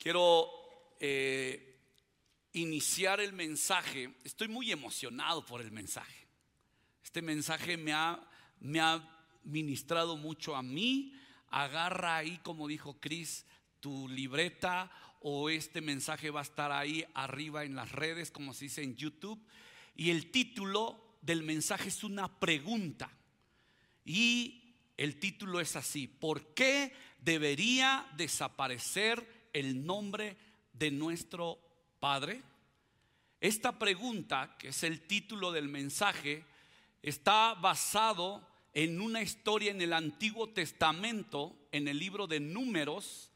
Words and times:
Quiero 0.00 0.50
eh, 0.98 1.76
iniciar 2.54 3.20
el 3.20 3.34
mensaje. 3.34 4.14
Estoy 4.24 4.48
muy 4.48 4.72
emocionado 4.72 5.44
por 5.44 5.60
el 5.60 5.70
mensaje. 5.72 6.26
Este 7.04 7.20
mensaje 7.20 7.76
me 7.76 7.92
ha, 7.92 8.18
me 8.60 8.80
ha 8.80 9.06
ministrado 9.44 10.16
mucho 10.16 10.56
a 10.56 10.62
mí. 10.62 11.12
Agarra 11.50 12.16
ahí, 12.16 12.38
como 12.38 12.66
dijo 12.66 12.98
Cris, 12.98 13.44
tu 13.80 14.08
libreta 14.08 14.90
o 15.20 15.50
este 15.50 15.82
mensaje 15.82 16.30
va 16.30 16.40
a 16.40 16.44
estar 16.44 16.72
ahí 16.72 17.04
arriba 17.12 17.64
en 17.64 17.74
las 17.74 17.92
redes, 17.92 18.30
como 18.30 18.54
se 18.54 18.64
dice 18.64 18.82
en 18.82 18.96
YouTube. 18.96 19.38
Y 19.94 20.08
el 20.08 20.30
título 20.30 21.18
del 21.20 21.42
mensaje 21.42 21.90
es 21.90 22.02
una 22.04 22.40
pregunta. 22.40 23.10
Y 24.06 24.76
el 24.96 25.20
título 25.20 25.60
es 25.60 25.76
así, 25.76 26.06
¿por 26.06 26.54
qué 26.54 26.94
debería 27.20 28.10
desaparecer 28.16 29.39
el 29.52 29.84
nombre 29.84 30.36
de 30.72 30.90
nuestro 30.90 31.58
Padre? 31.98 32.42
Esta 33.40 33.78
pregunta, 33.78 34.56
que 34.58 34.68
es 34.68 34.82
el 34.82 35.00
título 35.06 35.52
del 35.52 35.68
mensaje, 35.68 36.44
está 37.02 37.54
basado 37.54 38.46
en 38.74 39.00
una 39.00 39.22
historia 39.22 39.70
en 39.70 39.80
el 39.80 39.92
Antiguo 39.92 40.50
Testamento, 40.50 41.56
en 41.72 41.88
el 41.88 41.98
libro 41.98 42.26
de 42.26 42.40
Números, 42.40 43.30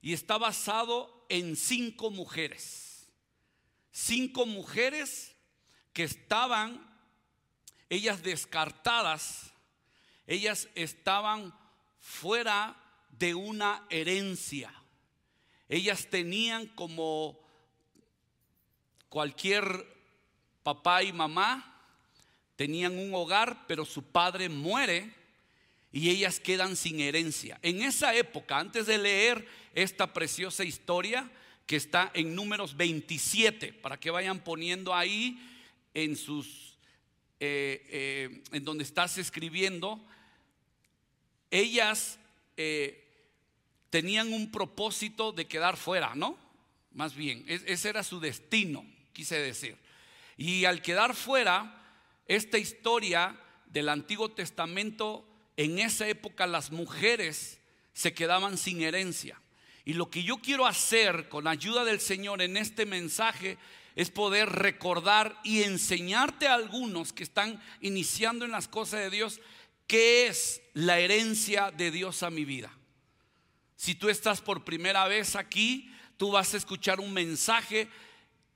y 0.00 0.12
está 0.12 0.38
basado 0.38 1.26
en 1.28 1.56
cinco 1.56 2.10
mujeres. 2.10 3.10
Cinco 3.90 4.46
mujeres 4.46 5.34
que 5.92 6.04
estaban, 6.04 6.84
ellas 7.88 8.22
descartadas, 8.22 9.52
ellas 10.26 10.68
estaban 10.74 11.54
fuera 12.00 12.76
de 13.10 13.34
una 13.34 13.86
herencia. 13.90 14.72
Ellas 15.74 16.06
tenían 16.06 16.68
como 16.68 17.36
cualquier 19.08 19.84
papá 20.62 21.02
y 21.02 21.12
mamá, 21.12 21.82
tenían 22.54 22.96
un 22.96 23.12
hogar, 23.12 23.66
pero 23.66 23.84
su 23.84 24.04
padre 24.04 24.48
muere 24.48 25.12
y 25.90 26.10
ellas 26.10 26.38
quedan 26.38 26.76
sin 26.76 27.00
herencia. 27.00 27.58
En 27.60 27.82
esa 27.82 28.14
época, 28.14 28.56
antes 28.56 28.86
de 28.86 28.98
leer 28.98 29.48
esta 29.74 30.12
preciosa 30.12 30.62
historia 30.62 31.28
que 31.66 31.74
está 31.74 32.08
en 32.14 32.36
números 32.36 32.76
27, 32.76 33.72
para 33.72 33.98
que 33.98 34.12
vayan 34.12 34.44
poniendo 34.44 34.94
ahí 34.94 35.44
en 35.92 36.14
sus, 36.14 36.78
eh, 37.40 37.84
eh, 37.90 38.42
en 38.52 38.64
donde 38.64 38.84
estás 38.84 39.18
escribiendo, 39.18 40.00
ellas 41.50 42.20
eh, 42.56 43.03
tenían 43.94 44.32
un 44.32 44.50
propósito 44.50 45.30
de 45.30 45.46
quedar 45.46 45.76
fuera, 45.76 46.16
¿no? 46.16 46.36
Más 46.94 47.14
bien, 47.14 47.44
ese 47.46 47.88
era 47.88 48.02
su 48.02 48.18
destino, 48.18 48.84
quise 49.12 49.38
decir. 49.38 49.76
Y 50.36 50.64
al 50.64 50.82
quedar 50.82 51.14
fuera, 51.14 51.80
esta 52.26 52.58
historia 52.58 53.38
del 53.66 53.88
Antiguo 53.88 54.32
Testamento, 54.32 55.24
en 55.56 55.78
esa 55.78 56.08
época 56.08 56.48
las 56.48 56.72
mujeres 56.72 57.60
se 57.92 58.12
quedaban 58.14 58.58
sin 58.58 58.82
herencia. 58.82 59.40
Y 59.84 59.92
lo 59.92 60.10
que 60.10 60.24
yo 60.24 60.38
quiero 60.38 60.66
hacer 60.66 61.28
con 61.28 61.46
ayuda 61.46 61.84
del 61.84 62.00
Señor 62.00 62.42
en 62.42 62.56
este 62.56 62.86
mensaje 62.86 63.58
es 63.94 64.10
poder 64.10 64.48
recordar 64.48 65.38
y 65.44 65.62
enseñarte 65.62 66.48
a 66.48 66.54
algunos 66.54 67.12
que 67.12 67.22
están 67.22 67.62
iniciando 67.80 68.44
en 68.44 68.50
las 68.50 68.66
cosas 68.66 69.02
de 69.02 69.10
Dios 69.10 69.40
qué 69.86 70.26
es 70.26 70.62
la 70.72 70.98
herencia 70.98 71.70
de 71.70 71.92
Dios 71.92 72.24
a 72.24 72.30
mi 72.30 72.44
vida. 72.44 72.76
Si 73.76 73.94
tú 73.94 74.08
estás 74.08 74.40
por 74.40 74.64
primera 74.64 75.06
vez 75.08 75.36
aquí, 75.36 75.92
tú 76.16 76.30
vas 76.30 76.54
a 76.54 76.56
escuchar 76.56 77.00
un 77.00 77.12
mensaje 77.12 77.88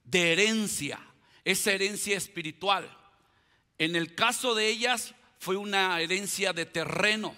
de 0.05 0.33
herencia, 0.33 1.01
esa 1.45 1.73
herencia 1.73 2.17
espiritual. 2.17 2.89
En 3.79 3.97
el 3.97 4.15
caso 4.15 4.55
de 4.55 4.69
ellas 4.69 5.15
fue 5.39 5.57
una 5.57 6.01
herencia 6.01 6.53
de 6.53 6.67
terreno. 6.67 7.35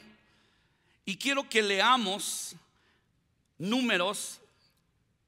Y 1.04 1.16
quiero 1.16 1.48
que 1.48 1.62
leamos 1.62 2.54
números, 3.58 4.40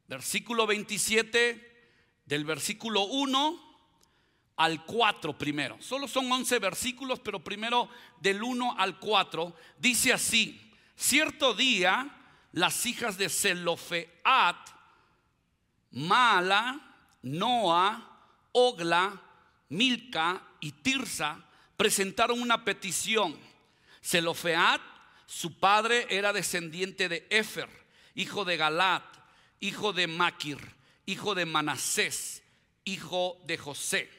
versículo 0.09 0.66
27, 0.66 1.72
del 2.25 2.44
versículo 2.44 3.03
1 3.04 3.72
al 4.56 4.84
4 4.84 5.37
primero. 5.37 5.77
Solo 5.81 6.06
son 6.06 6.31
11 6.31 6.59
versículos, 6.59 7.21
pero 7.21 7.43
primero 7.43 7.88
del 8.21 8.43
1 8.43 8.77
al 8.78 8.98
4. 8.98 9.54
Dice 9.78 10.12
así, 10.12 10.72
cierto 10.94 11.54
día 11.54 12.22
las 12.53 12.87
hijas 12.87 13.17
de 13.17 13.29
Zelofeat, 13.29 14.57
Mala, 15.93 16.81
Noa, 17.23 18.21
Ogla, 18.53 19.21
Milca 19.71 20.43
y 20.61 20.73
Tirsa 20.73 21.43
presentaron 21.77 22.41
una 22.41 22.65
petición. 22.65 23.39
Zelofeat, 24.03 24.81
su 25.27 25.59
padre 25.59 26.07
era 26.11 26.33
descendiente 26.33 27.09
de 27.09 27.27
Efer, 27.31 27.69
hijo 28.15 28.45
de 28.45 28.57
Galat, 28.57 29.05
hijo 29.61 29.93
de 29.93 30.07
Maquir, 30.07 30.59
hijo 31.07 31.34
de 31.34 31.47
Manasés, 31.47 32.43
hijo 32.84 33.41
de 33.47 33.57
José. 33.57 34.11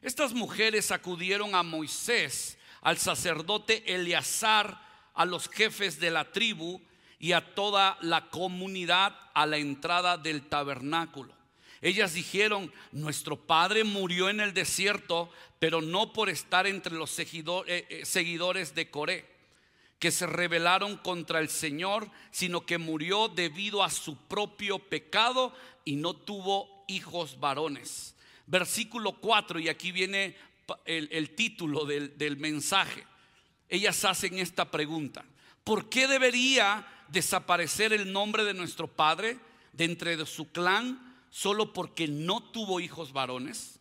Estas 0.00 0.32
mujeres 0.32 0.90
acudieron 0.92 1.54
a 1.54 1.62
Moisés, 1.62 2.56
al 2.80 2.96
sacerdote 2.96 3.94
Eleazar, 3.94 4.88
a 5.12 5.26
los 5.26 5.48
jefes 5.48 6.00
de 6.00 6.10
la 6.10 6.32
tribu 6.32 6.80
y 7.20 7.32
a 7.32 7.54
toda 7.54 7.98
la 8.00 8.30
comunidad 8.30 9.14
a 9.34 9.44
la 9.44 9.58
entrada 9.58 10.16
del 10.16 10.48
tabernáculo. 10.48 11.34
Ellas 11.82 12.14
dijeron, 12.14 12.72
nuestro 12.92 13.36
padre 13.36 13.84
murió 13.84 14.30
en 14.30 14.40
el 14.40 14.54
desierto, 14.54 15.30
pero 15.58 15.82
no 15.82 16.12
por 16.14 16.30
estar 16.30 16.66
entre 16.66 16.94
los 16.94 17.18
eh, 17.18 17.26
eh, 17.66 18.00
seguidores 18.04 18.74
de 18.74 18.90
Coré, 18.90 19.26
que 19.98 20.10
se 20.10 20.26
rebelaron 20.26 20.96
contra 20.96 21.40
el 21.40 21.50
Señor, 21.50 22.10
sino 22.30 22.64
que 22.64 22.78
murió 22.78 23.28
debido 23.28 23.82
a 23.84 23.90
su 23.90 24.16
propio 24.16 24.78
pecado 24.78 25.54
y 25.84 25.96
no 25.96 26.14
tuvo 26.14 26.84
hijos 26.88 27.38
varones. 27.38 28.14
Versículo 28.46 29.12
4, 29.12 29.60
y 29.60 29.68
aquí 29.68 29.92
viene 29.92 30.36
el, 30.86 31.34
título 31.34 31.84
del, 31.84 32.16
del 32.16 32.38
mensaje. 32.38 33.06
Ellas 33.68 34.04
hacen 34.06 34.38
esta 34.38 34.70
pregunta, 34.70 35.24
¿por 35.64 35.88
qué 35.90 36.08
debería 36.08 36.86
desaparecer 37.10 37.92
el 37.92 38.12
nombre 38.12 38.44
de 38.44 38.54
nuestro 38.54 38.88
padre 38.88 39.38
de 39.72 39.84
entre 39.84 40.26
su 40.26 40.50
clan 40.50 41.16
solo 41.30 41.72
porque 41.72 42.08
no 42.08 42.42
tuvo 42.42 42.80
hijos 42.80 43.12
varones? 43.12 43.78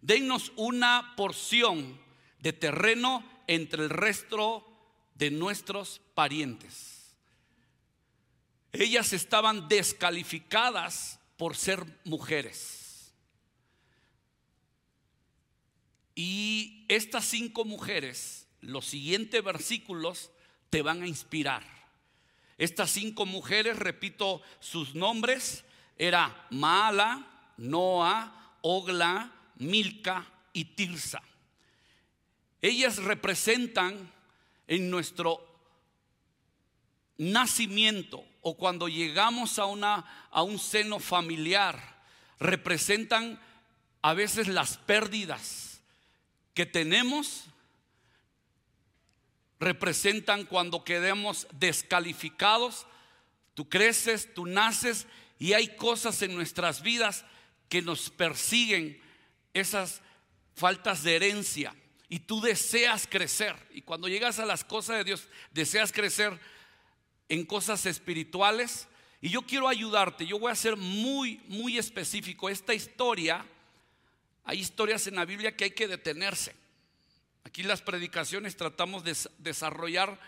Denos 0.00 0.52
una 0.56 1.14
porción 1.16 2.00
de 2.40 2.52
terreno 2.52 3.24
entre 3.46 3.82
el 3.82 3.90
resto 3.90 4.64
de 5.14 5.30
nuestros 5.30 6.00
parientes. 6.14 7.16
Ellas 8.72 9.12
estaban 9.12 9.68
descalificadas 9.68 11.18
por 11.36 11.56
ser 11.56 11.84
mujeres. 12.04 13.12
Y 16.14 16.84
estas 16.88 17.24
cinco 17.24 17.64
mujeres, 17.64 18.46
los 18.60 18.86
siguientes 18.86 19.42
versículos 19.42 20.30
te 20.68 20.82
van 20.82 21.02
a 21.02 21.06
inspirar. 21.06 21.77
Estas 22.58 22.90
cinco 22.90 23.24
mujeres, 23.24 23.78
repito 23.78 24.42
sus 24.58 24.94
nombres, 24.96 25.64
era 25.96 26.46
Mala, 26.50 27.24
Noa, 27.56 28.56
Ogla, 28.62 29.32
Milca 29.56 30.26
y 30.52 30.64
Tirsa. 30.64 31.22
Ellas 32.60 32.96
representan 32.96 34.10
en 34.66 34.90
nuestro 34.90 35.46
nacimiento 37.16 38.24
o 38.42 38.56
cuando 38.56 38.88
llegamos 38.88 39.58
a, 39.58 39.66
una, 39.66 40.28
a 40.30 40.42
un 40.42 40.58
seno 40.58 40.98
familiar, 40.98 42.02
representan 42.40 43.40
a 44.02 44.14
veces 44.14 44.48
las 44.48 44.76
pérdidas 44.76 45.80
que 46.54 46.66
tenemos 46.66 47.44
representan 49.60 50.44
cuando 50.44 50.84
quedemos 50.84 51.46
descalificados. 51.52 52.86
Tú 53.54 53.68
creces, 53.68 54.32
tú 54.34 54.46
naces 54.46 55.06
y 55.38 55.52
hay 55.52 55.76
cosas 55.76 56.22
en 56.22 56.34
nuestras 56.34 56.82
vidas 56.82 57.24
que 57.68 57.82
nos 57.82 58.10
persiguen, 58.10 59.00
esas 59.52 60.00
faltas 60.54 61.02
de 61.02 61.16
herencia. 61.16 61.74
Y 62.08 62.20
tú 62.20 62.40
deseas 62.40 63.06
crecer. 63.06 63.54
Y 63.70 63.82
cuando 63.82 64.08
llegas 64.08 64.38
a 64.38 64.46
las 64.46 64.64
cosas 64.64 64.98
de 64.98 65.04
Dios, 65.04 65.28
deseas 65.52 65.92
crecer 65.92 66.38
en 67.28 67.44
cosas 67.44 67.84
espirituales. 67.86 68.88
Y 69.20 69.28
yo 69.28 69.42
quiero 69.42 69.68
ayudarte. 69.68 70.26
Yo 70.26 70.38
voy 70.38 70.50
a 70.50 70.56
ser 70.56 70.76
muy, 70.76 71.42
muy 71.48 71.76
específico. 71.76 72.48
Esta 72.48 72.72
historia, 72.72 73.44
hay 74.44 74.60
historias 74.60 75.06
en 75.06 75.16
la 75.16 75.26
Biblia 75.26 75.54
que 75.54 75.64
hay 75.64 75.70
que 75.72 75.88
detenerse. 75.88 76.54
Aquí 77.44 77.62
las 77.62 77.82
predicaciones 77.82 78.56
tratamos 78.56 79.04
de 79.04 79.16
desarrollar 79.38 80.20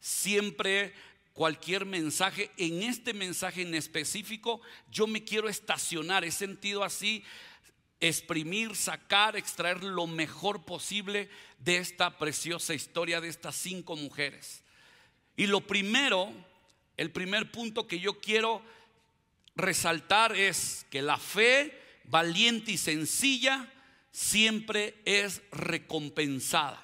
siempre 0.00 0.94
cualquier 1.32 1.84
mensaje. 1.84 2.50
En 2.56 2.82
este 2.82 3.12
mensaje 3.12 3.62
en 3.62 3.74
específico, 3.74 4.60
yo 4.90 5.06
me 5.06 5.24
quiero 5.24 5.48
estacionar. 5.48 6.24
He 6.24 6.30
sentido 6.30 6.84
así 6.84 7.24
exprimir, 8.00 8.76
sacar, 8.76 9.36
extraer 9.36 9.82
lo 9.82 10.06
mejor 10.06 10.64
posible 10.64 11.28
de 11.58 11.78
esta 11.78 12.18
preciosa 12.18 12.74
historia 12.74 13.20
de 13.20 13.28
estas 13.28 13.56
cinco 13.56 13.96
mujeres. 13.96 14.62
Y 15.36 15.46
lo 15.46 15.60
primero, 15.60 16.32
el 16.96 17.10
primer 17.10 17.50
punto 17.50 17.86
que 17.86 18.00
yo 18.00 18.20
quiero 18.20 18.62
resaltar 19.54 20.36
es 20.36 20.86
que 20.90 21.02
la 21.02 21.18
fe 21.18 21.78
valiente 22.04 22.72
y 22.72 22.78
sencilla 22.78 23.72
siempre 24.16 24.94
es 25.04 25.42
recompensada. 25.52 26.82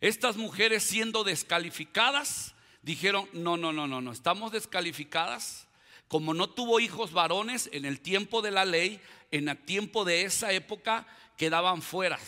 Estas 0.00 0.36
mujeres 0.36 0.84
siendo 0.84 1.24
descalificadas, 1.24 2.54
dijeron, 2.82 3.28
no, 3.32 3.56
no, 3.56 3.72
no, 3.72 3.88
no, 3.88 4.00
no, 4.00 4.12
estamos 4.12 4.52
descalificadas. 4.52 5.66
Como 6.06 6.34
no 6.34 6.48
tuvo 6.48 6.78
hijos 6.78 7.10
varones 7.10 7.68
en 7.72 7.84
el 7.84 8.00
tiempo 8.00 8.42
de 8.42 8.52
la 8.52 8.64
ley, 8.64 9.00
en 9.32 9.48
el 9.48 9.58
tiempo 9.58 10.04
de 10.04 10.22
esa 10.22 10.52
época 10.52 11.04
quedaban 11.36 11.82
fuera. 11.82 12.20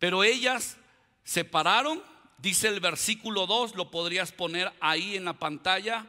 Pero 0.00 0.24
ellas 0.24 0.76
se 1.22 1.44
pararon, 1.44 2.02
dice 2.38 2.66
el 2.66 2.80
versículo 2.80 3.46
2, 3.46 3.76
lo 3.76 3.92
podrías 3.92 4.32
poner 4.32 4.72
ahí 4.80 5.14
en 5.14 5.26
la 5.26 5.34
pantalla. 5.34 6.06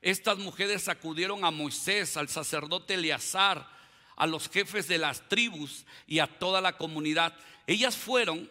Estas 0.00 0.38
mujeres 0.38 0.88
acudieron 0.88 1.44
a 1.44 1.50
Moisés, 1.50 2.16
al 2.16 2.30
sacerdote 2.30 2.94
Eleazar, 2.94 3.73
a 4.16 4.26
los 4.26 4.48
jefes 4.48 4.88
de 4.88 4.98
las 4.98 5.28
tribus 5.28 5.84
y 6.06 6.18
a 6.18 6.26
toda 6.26 6.60
la 6.60 6.76
comunidad. 6.76 7.36
Ellas 7.66 7.96
fueron, 7.96 8.50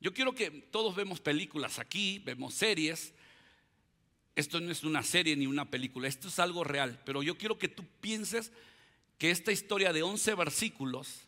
yo 0.00 0.12
quiero 0.12 0.34
que 0.34 0.50
todos 0.50 0.94
vemos 0.94 1.20
películas 1.20 1.78
aquí, 1.78 2.20
vemos 2.24 2.54
series, 2.54 3.12
esto 4.36 4.60
no 4.60 4.72
es 4.72 4.82
una 4.82 5.02
serie 5.02 5.36
ni 5.36 5.46
una 5.46 5.70
película, 5.70 6.08
esto 6.08 6.28
es 6.28 6.38
algo 6.38 6.64
real. 6.64 7.00
Pero 7.04 7.22
yo 7.22 7.38
quiero 7.38 7.58
que 7.58 7.68
tú 7.68 7.84
pienses 8.00 8.52
que 9.18 9.30
esta 9.30 9.52
historia 9.52 9.92
de 9.92 10.02
11 10.02 10.34
versículos 10.34 11.20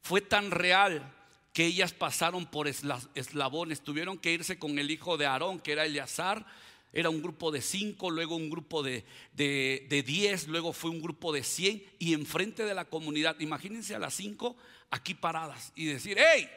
fue 0.00 0.20
tan 0.20 0.50
real 0.50 1.14
que 1.52 1.66
ellas 1.66 1.92
pasaron 1.92 2.46
por 2.46 2.66
eslabones, 2.66 3.82
tuvieron 3.82 4.18
que 4.18 4.32
irse 4.32 4.58
con 4.58 4.78
el 4.78 4.90
hijo 4.90 5.16
de 5.16 5.26
Aarón, 5.26 5.60
que 5.60 5.72
era 5.72 5.84
Eleazar, 5.84 6.46
era 6.92 7.08
un 7.08 7.22
grupo 7.22 7.50
de 7.50 7.62
cinco, 7.62 8.10
luego 8.10 8.36
un 8.36 8.50
grupo 8.50 8.82
de, 8.82 9.04
de, 9.32 10.04
diez, 10.06 10.46
luego 10.46 10.72
fue 10.72 10.90
un 10.90 11.00
grupo 11.00 11.32
de 11.32 11.42
cien 11.42 11.82
y 11.98 12.12
enfrente 12.12 12.64
de 12.64 12.74
la 12.74 12.84
comunidad, 12.84 13.40
imagínense 13.40 13.94
a 13.94 13.98
las 13.98 14.14
cinco 14.14 14.56
aquí 14.90 15.14
paradas 15.14 15.72
y 15.74 15.86
decir, 15.86 16.18
hey, 16.18 16.48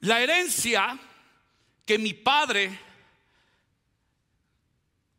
la 0.00 0.22
herencia 0.22 0.98
que 1.84 1.98
mi 1.98 2.14
padre 2.14 2.78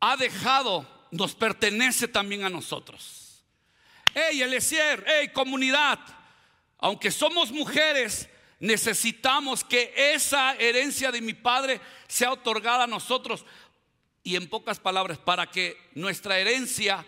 ha 0.00 0.16
dejado 0.16 1.08
nos 1.10 1.34
pertenece 1.34 2.08
también 2.08 2.44
a 2.44 2.50
nosotros. 2.50 3.44
Hey, 4.14 4.40
Eliezer, 4.40 5.04
hey, 5.06 5.30
comunidad, 5.32 5.98
aunque 6.78 7.10
somos 7.10 7.52
mujeres, 7.52 8.28
necesitamos 8.58 9.62
que 9.62 9.92
esa 9.96 10.54
herencia 10.54 11.12
de 11.12 11.20
mi 11.20 11.34
padre 11.34 11.80
sea 12.08 12.32
otorgada 12.32 12.84
a 12.84 12.88
nosotros. 12.88 13.44
Y 14.26 14.34
en 14.34 14.48
pocas 14.48 14.80
palabras, 14.80 15.18
para 15.18 15.48
que 15.48 15.78
nuestra 15.94 16.36
herencia 16.36 17.06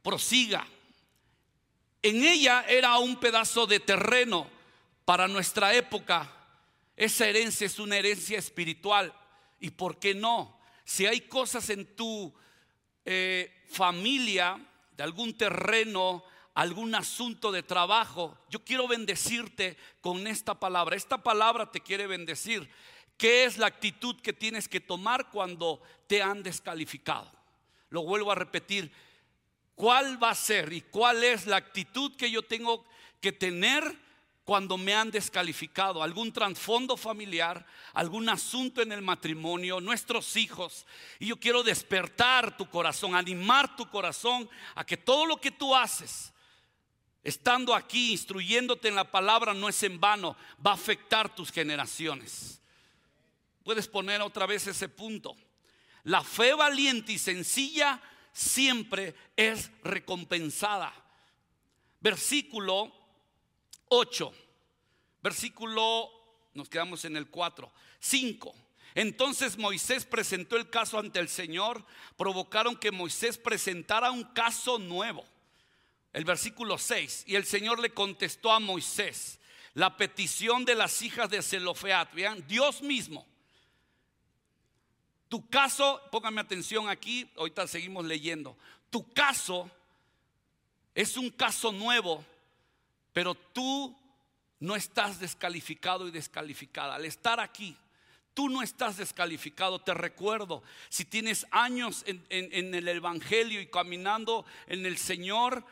prosiga. 0.00 0.66
En 2.00 2.24
ella 2.24 2.64
era 2.66 2.96
un 2.96 3.20
pedazo 3.20 3.66
de 3.66 3.78
terreno 3.78 4.48
para 5.04 5.28
nuestra 5.28 5.74
época. 5.74 6.32
Esa 6.96 7.28
herencia 7.28 7.66
es 7.66 7.78
una 7.78 7.98
herencia 7.98 8.38
espiritual. 8.38 9.12
¿Y 9.60 9.68
por 9.68 9.98
qué 9.98 10.14
no? 10.14 10.58
Si 10.82 11.04
hay 11.04 11.20
cosas 11.20 11.68
en 11.68 11.94
tu 11.94 12.32
eh, 13.04 13.66
familia, 13.68 14.58
de 14.96 15.04
algún 15.04 15.36
terreno, 15.36 16.24
algún 16.54 16.94
asunto 16.94 17.52
de 17.52 17.64
trabajo, 17.64 18.38
yo 18.48 18.64
quiero 18.64 18.88
bendecirte 18.88 19.76
con 20.00 20.26
esta 20.26 20.58
palabra. 20.58 20.96
Esta 20.96 21.22
palabra 21.22 21.70
te 21.70 21.82
quiere 21.82 22.06
bendecir. 22.06 22.66
¿Qué 23.16 23.44
es 23.44 23.58
la 23.58 23.66
actitud 23.66 24.20
que 24.20 24.32
tienes 24.32 24.68
que 24.68 24.80
tomar 24.80 25.30
cuando 25.30 25.80
te 26.06 26.22
han 26.22 26.42
descalificado? 26.42 27.30
Lo 27.90 28.02
vuelvo 28.02 28.32
a 28.32 28.34
repetir. 28.34 28.92
¿Cuál 29.74 30.22
va 30.22 30.30
a 30.30 30.34
ser 30.34 30.72
y 30.72 30.82
cuál 30.82 31.24
es 31.24 31.46
la 31.46 31.56
actitud 31.56 32.14
que 32.16 32.30
yo 32.30 32.42
tengo 32.42 32.84
que 33.20 33.32
tener 33.32 34.06
cuando 34.46 34.78
me 34.78 34.94
han 34.94 35.10
descalificado, 35.10 36.04
algún 36.04 36.32
trasfondo 36.32 36.96
familiar, 36.96 37.66
algún 37.92 38.28
asunto 38.28 38.80
en 38.80 38.92
el 38.92 39.02
matrimonio, 39.02 39.80
nuestros 39.80 40.36
hijos. 40.36 40.86
Y 41.18 41.26
yo 41.26 41.40
quiero 41.40 41.64
despertar 41.64 42.56
tu 42.56 42.70
corazón, 42.70 43.16
animar 43.16 43.74
tu 43.74 43.90
corazón 43.90 44.48
a 44.76 44.86
que 44.86 44.96
todo 44.96 45.26
lo 45.26 45.38
que 45.38 45.50
tú 45.50 45.74
haces, 45.74 46.32
estando 47.24 47.74
aquí, 47.74 48.12
instruyéndote 48.12 48.86
en 48.86 48.94
la 48.94 49.10
palabra, 49.10 49.52
no 49.52 49.68
es 49.68 49.82
en 49.82 49.98
vano, 49.98 50.36
va 50.64 50.70
a 50.70 50.74
afectar 50.74 51.34
tus 51.34 51.50
generaciones. 51.50 52.60
Puedes 53.66 53.88
poner 53.88 54.22
otra 54.22 54.46
vez 54.46 54.64
ese 54.68 54.88
punto. 54.88 55.34
La 56.04 56.22
fe 56.22 56.54
valiente 56.54 57.10
y 57.10 57.18
sencilla 57.18 58.00
siempre 58.32 59.12
es 59.34 59.72
recompensada. 59.82 60.94
Versículo 61.98 62.92
8. 63.88 64.32
Versículo, 65.20 66.12
nos 66.54 66.68
quedamos 66.68 67.04
en 67.06 67.16
el 67.16 67.26
4. 67.26 67.68
5. 67.98 68.54
Entonces 68.94 69.58
Moisés 69.58 70.06
presentó 70.06 70.56
el 70.56 70.70
caso 70.70 71.00
ante 71.00 71.18
el 71.18 71.28
Señor. 71.28 71.84
Provocaron 72.16 72.76
que 72.76 72.92
Moisés 72.92 73.36
presentara 73.36 74.12
un 74.12 74.22
caso 74.32 74.78
nuevo. 74.78 75.24
El 76.12 76.24
versículo 76.24 76.78
6. 76.78 77.24
Y 77.26 77.34
el 77.34 77.44
Señor 77.44 77.80
le 77.80 77.92
contestó 77.92 78.52
a 78.52 78.60
Moisés 78.60 79.40
la 79.74 79.96
petición 79.96 80.64
de 80.64 80.76
las 80.76 81.02
hijas 81.02 81.28
de 81.28 81.42
Zelofeat. 81.42 82.14
Vean, 82.14 82.46
Dios 82.46 82.80
mismo. 82.80 83.26
Tu 85.36 85.46
caso, 85.50 86.00
póngame 86.10 86.40
atención 86.40 86.88
aquí, 86.88 87.30
ahorita 87.36 87.66
seguimos 87.66 88.06
leyendo. 88.06 88.56
Tu 88.88 89.12
caso 89.12 89.70
es 90.94 91.18
un 91.18 91.28
caso 91.28 91.72
nuevo 91.72 92.24
pero 93.16 93.34
tú 93.34 93.96
no 94.60 94.76
estás 94.76 95.18
descalificado 95.18 96.06
y 96.06 96.10
descalificada. 96.10 96.96
Al 96.96 97.06
estar 97.06 97.40
aquí, 97.40 97.74
tú 98.34 98.50
no 98.50 98.60
estás 98.60 98.98
descalificado. 98.98 99.78
Te 99.78 99.94
recuerdo, 99.94 100.62
si 100.90 101.06
tienes 101.06 101.46
años 101.50 102.04
en, 102.06 102.74
el 102.74 102.88
Evangelio 102.88 103.58
y 103.62 103.68
caminando 103.68 104.44
en 104.66 104.84
el 104.84 104.98
Señor, 104.98 105.64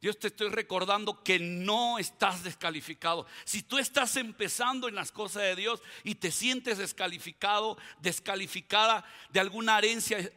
Dios 0.00 0.18
te 0.18 0.28
estoy 0.28 0.48
recordando 0.48 1.22
que 1.22 1.38
no 1.38 1.98
estás 1.98 2.42
descalificado. 2.42 3.26
Si 3.44 3.62
tú 3.62 3.78
estás 3.78 4.16
empezando 4.16 4.88
en 4.88 4.94
las 4.94 5.12
cosas 5.12 5.42
de 5.42 5.56
Dios 5.56 5.82
y 6.04 6.14
te 6.14 6.30
sientes 6.30 6.78
descalificado, 6.78 7.76
descalificada 8.00 9.04
de 9.30 9.40
alguna 9.40 9.76
herencia 9.76 10.32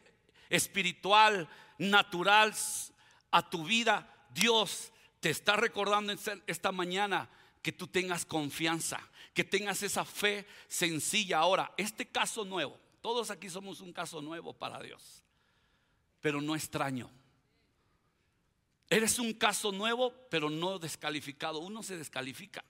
espiritual, 0.49 1.47
natural 1.77 2.53
a 3.31 3.49
tu 3.49 3.63
vida, 3.63 4.27
Dios 4.33 4.91
te 5.21 5.29
está 5.29 5.55
recordando 5.55 6.13
esta 6.45 6.71
mañana 6.73 7.29
que 7.61 7.71
tú 7.71 7.87
tengas 7.87 8.25
confianza, 8.25 8.99
que 9.33 9.45
tengas 9.45 9.81
esa 9.81 10.03
fe 10.03 10.45
sencilla. 10.67 11.39
Ahora, 11.39 11.73
este 11.77 12.05
caso 12.05 12.43
nuevo, 12.43 12.77
todos 13.01 13.31
aquí 13.31 13.49
somos 13.49 13.79
un 13.79 13.93
caso 13.93 14.21
nuevo 14.21 14.51
para 14.51 14.81
Dios, 14.81 15.23
pero 16.19 16.41
no 16.41 16.53
extraño. 16.53 17.09
Eres 18.93 19.17
un 19.17 19.33
caso 19.33 19.71
nuevo, 19.71 20.13
pero 20.29 20.51
no 20.51 20.77
descalificado. 20.77 21.57
Uno 21.57 21.81
se 21.81 21.97
descalifica. 21.97 22.63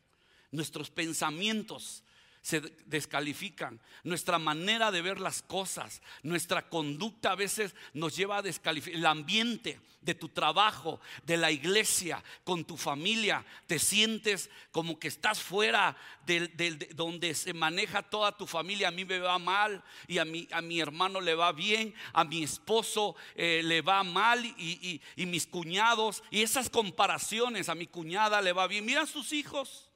Nuestros 0.51 0.89
pensamientos 0.89 2.01
se 2.43 2.59
descalifican. 2.85 3.79
Nuestra 4.03 4.37
manera 4.37 4.91
de 4.91 5.01
ver 5.01 5.19
las 5.19 5.41
cosas, 5.41 6.01
nuestra 6.23 6.67
conducta 6.69 7.31
a 7.31 7.35
veces 7.35 7.73
nos 7.93 8.15
lleva 8.15 8.37
a 8.37 8.41
descalificar. 8.41 8.99
El 8.99 9.05
ambiente 9.05 9.79
de 10.01 10.13
tu 10.13 10.27
trabajo, 10.27 10.99
de 11.25 11.37
la 11.37 11.51
iglesia, 11.51 12.21
con 12.43 12.65
tu 12.65 12.75
familia, 12.75 13.45
te 13.65 13.79
sientes 13.79 14.49
como 14.73 14.99
que 14.99 15.07
estás 15.07 15.39
fuera 15.39 15.95
de, 16.25 16.49
donde 16.93 17.33
se 17.33 17.53
maneja 17.53 18.03
toda 18.03 18.35
tu 18.35 18.45
familia. 18.45 18.89
A 18.89 18.91
mí 18.91 19.05
me 19.05 19.19
va 19.19 19.39
mal 19.39 19.81
y 20.05 20.17
a 20.17 20.25
mi, 20.25 20.45
a 20.51 20.61
mi 20.61 20.81
hermano 20.81 21.21
le 21.21 21.35
va 21.35 21.53
bien, 21.53 21.95
a 22.11 22.25
mi 22.25 22.43
esposo 22.43 23.15
eh, 23.35 23.61
le 23.63 23.81
va 23.81 24.03
mal 24.03 24.43
y, 24.45 25.01
y 25.15 25.25
mis 25.25 25.47
cuñados. 25.47 26.21
Y 26.29 26.41
esas 26.41 26.69
comparaciones, 26.69 27.69
a 27.69 27.75
mi 27.75 27.87
cuñada 27.87 28.41
le 28.41 28.51
va 28.51 28.67
bien. 28.67 28.83
Mira 28.83 29.05
sus 29.05 29.31
hijos 29.31 29.92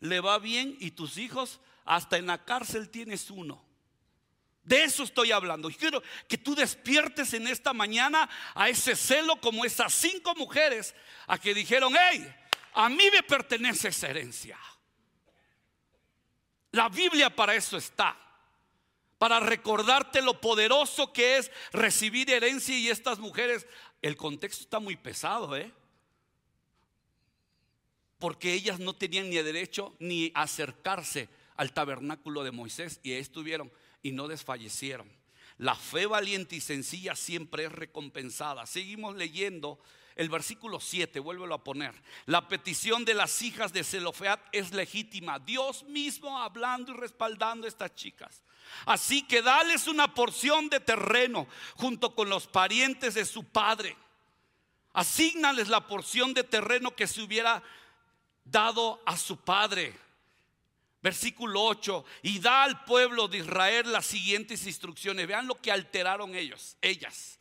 le 0.00 0.20
va 0.20 0.38
bien 0.38 0.76
y 0.80 0.92
tus 0.92 1.18
hijos 1.18 1.60
hasta 1.84 2.18
en 2.18 2.26
la 2.26 2.44
cárcel 2.44 2.90
tienes 2.90 3.30
uno. 3.30 3.64
De 4.62 4.84
eso 4.84 5.02
estoy 5.02 5.32
hablando. 5.32 5.70
quiero 5.70 6.02
que 6.28 6.36
tú 6.36 6.54
despiertes 6.54 7.32
en 7.32 7.46
esta 7.46 7.72
mañana 7.72 8.28
a 8.54 8.68
ese 8.68 8.94
celo 8.94 9.40
como 9.40 9.64
esas 9.64 9.94
cinco 9.94 10.34
mujeres 10.34 10.94
a 11.26 11.38
que 11.38 11.54
dijeron, 11.54 11.94
hey, 11.98 12.34
a 12.74 12.90
mí 12.90 13.04
me 13.10 13.22
pertenece 13.22 13.88
esa 13.88 14.08
herencia. 14.08 14.58
La 16.72 16.90
Biblia 16.90 17.34
para 17.34 17.54
eso 17.54 17.78
está. 17.78 18.16
para 19.16 19.40
recordarte 19.40 20.22
lo 20.22 20.40
poderoso 20.40 21.12
que 21.12 21.38
es 21.38 21.50
recibir 21.72 22.30
herencia 22.30 22.78
y 22.78 22.88
estas 22.88 23.18
mujeres, 23.18 23.66
el 24.00 24.16
contexto 24.16 24.62
está 24.62 24.78
muy 24.78 24.96
pesado, 24.96 25.56
¿eh? 25.56 25.72
Porque 28.18 28.52
ellas 28.52 28.80
no 28.80 28.94
tenían 28.94 29.30
ni 29.30 29.36
derecho 29.36 29.94
ni 29.98 30.32
acercarse 30.34 31.28
al 31.56 31.72
tabernáculo 31.72 32.44
de 32.44 32.52
Moisés 32.52 33.00
y 33.02 33.12
ahí 33.12 33.18
estuvieron 33.18 33.70
y 34.02 34.12
no 34.12 34.28
desfallecieron. 34.28 35.10
La 35.58 35.74
fe 35.74 36.06
valiente 36.06 36.56
y 36.56 36.60
sencilla 36.60 37.16
siempre 37.16 37.64
es 37.64 37.72
recompensada. 37.72 38.64
Seguimos 38.66 39.16
leyendo 39.16 39.80
el 40.14 40.28
versículo 40.28 40.80
7, 40.80 41.18
vuélvelo 41.20 41.54
a 41.54 41.64
poner. 41.64 41.94
La 42.26 42.48
petición 42.48 43.04
de 43.04 43.14
las 43.14 43.42
hijas 43.42 43.72
de 43.72 43.82
Zelofeat 43.84 44.40
es 44.52 44.72
legítima. 44.72 45.38
Dios 45.38 45.84
mismo 45.84 46.38
hablando 46.38 46.92
y 46.92 46.96
respaldando 46.96 47.66
a 47.66 47.68
estas 47.68 47.94
chicas. 47.94 48.42
Así 48.84 49.22
que 49.22 49.42
dales 49.42 49.88
una 49.88 50.14
porción 50.14 50.68
de 50.68 50.80
terreno 50.80 51.46
junto 51.74 52.14
con 52.14 52.28
los 52.28 52.46
parientes 52.46 53.14
de 53.14 53.24
su 53.24 53.44
padre. 53.44 53.96
Asignales 54.92 55.68
la 55.68 55.86
porción 55.86 56.34
de 56.34 56.44
terreno 56.44 56.94
que 56.94 57.06
se 57.06 57.22
hubiera 57.22 57.62
dado 58.50 59.02
a 59.06 59.16
su 59.16 59.36
padre. 59.38 59.94
Versículo 61.00 61.62
8, 61.62 62.04
y 62.22 62.40
da 62.40 62.64
al 62.64 62.84
pueblo 62.84 63.28
de 63.28 63.38
Israel 63.38 63.92
las 63.92 64.04
siguientes 64.06 64.66
instrucciones. 64.66 65.28
Vean 65.28 65.46
lo 65.46 65.54
que 65.54 65.70
alteraron 65.70 66.34
ellos, 66.34 66.76
ellas. 66.82 67.38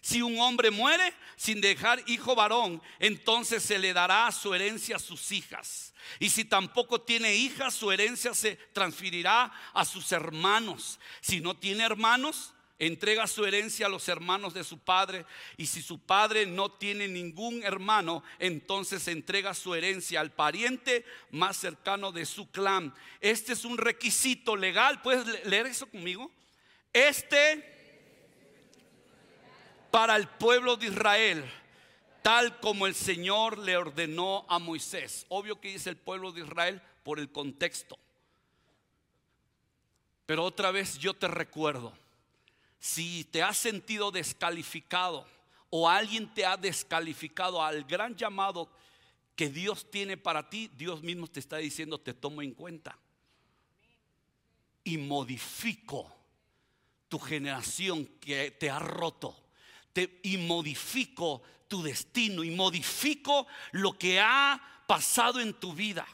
Si 0.00 0.22
un 0.22 0.38
hombre 0.40 0.70
muere 0.70 1.14
sin 1.36 1.60
dejar 1.60 2.02
hijo 2.06 2.34
varón, 2.34 2.82
entonces 2.98 3.62
se 3.62 3.78
le 3.78 3.92
dará 3.92 4.30
su 4.32 4.54
herencia 4.54 4.96
a 4.96 5.00
sus 5.00 5.32
hijas. 5.32 5.94
Y 6.18 6.30
si 6.30 6.44
tampoco 6.44 7.00
tiene 7.00 7.34
hijas, 7.34 7.74
su 7.74 7.90
herencia 7.90 8.34
se 8.34 8.56
transferirá 8.72 9.52
a 9.72 9.84
sus 9.84 10.12
hermanos. 10.12 11.00
Si 11.20 11.40
no 11.40 11.56
tiene 11.56 11.84
hermanos, 11.84 12.54
entrega 12.78 13.26
su 13.26 13.46
herencia 13.46 13.86
a 13.86 13.88
los 13.88 14.08
hermanos 14.08 14.52
de 14.52 14.64
su 14.64 14.78
padre 14.78 15.24
y 15.56 15.66
si 15.66 15.80
su 15.82 15.98
padre 15.98 16.46
no 16.46 16.70
tiene 16.70 17.08
ningún 17.08 17.62
hermano, 17.62 18.22
entonces 18.38 19.08
entrega 19.08 19.54
su 19.54 19.74
herencia 19.74 20.20
al 20.20 20.32
pariente 20.32 21.04
más 21.30 21.56
cercano 21.56 22.12
de 22.12 22.26
su 22.26 22.50
clan. 22.50 22.94
Este 23.20 23.54
es 23.54 23.64
un 23.64 23.78
requisito 23.78 24.56
legal. 24.56 25.00
¿Puedes 25.00 25.44
leer 25.46 25.66
eso 25.66 25.86
conmigo? 25.86 26.30
Este 26.92 27.74
para 29.90 30.16
el 30.16 30.28
pueblo 30.28 30.76
de 30.76 30.88
Israel, 30.88 31.44
tal 32.20 32.60
como 32.60 32.86
el 32.86 32.94
Señor 32.94 33.56
le 33.56 33.78
ordenó 33.78 34.44
a 34.48 34.58
Moisés. 34.58 35.24
Obvio 35.28 35.58
que 35.58 35.68
dice 35.68 35.88
el 35.88 35.96
pueblo 35.96 36.32
de 36.32 36.42
Israel 36.42 36.82
por 37.02 37.18
el 37.18 37.32
contexto. 37.32 37.98
Pero 40.26 40.44
otra 40.44 40.70
vez 40.72 40.98
yo 40.98 41.14
te 41.14 41.28
recuerdo 41.28 41.94
si 42.78 43.24
te 43.24 43.42
has 43.42 43.56
sentido 43.56 44.10
descalificado 44.10 45.26
o 45.70 45.88
alguien 45.88 46.32
te 46.32 46.46
ha 46.46 46.56
descalificado 46.56 47.62
al 47.62 47.84
gran 47.84 48.16
llamado 48.16 48.70
que 49.34 49.50
Dios 49.50 49.90
tiene 49.90 50.16
para 50.16 50.48
ti, 50.48 50.70
Dios 50.76 51.02
mismo 51.02 51.26
te 51.26 51.40
está 51.40 51.58
diciendo, 51.58 52.00
te 52.00 52.14
tomo 52.14 52.42
en 52.42 52.52
cuenta. 52.52 52.98
Y 54.84 54.98
modifico 54.98 56.10
tu 57.08 57.18
generación 57.18 58.06
que 58.20 58.50
te 58.52 58.70
ha 58.70 58.78
roto. 58.78 59.42
y 60.22 60.36
modifico 60.36 61.42
tu 61.68 61.82
destino 61.82 62.44
y 62.44 62.50
modifico 62.50 63.46
lo 63.72 63.96
que 63.98 64.20
ha 64.20 64.60
pasado 64.86 65.40
en 65.40 65.54
tu 65.54 65.72
vida. 65.72 66.06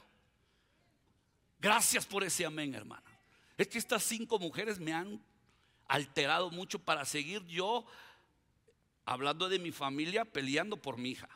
Gracias 1.59 2.07
por 2.07 2.25
ese 2.25 2.45
amén, 2.45 2.75
hermana. 2.75 3.03
Es 3.59 3.69
que 3.69 3.79
estas 3.79 4.03
cinco 4.03 4.39
mujeres 4.39 4.79
me 4.79 4.93
han 4.93 5.21
alterado 5.93 6.51
mucho 6.51 6.79
para 6.79 7.05
seguir 7.05 7.45
yo, 7.47 7.85
hablando 9.05 9.51
de 9.51 9.59
mi 9.59 9.73
familia, 9.73 10.25
peleando 10.25 10.79
por 10.79 10.97
mi 10.97 11.11
hija, 11.11 11.29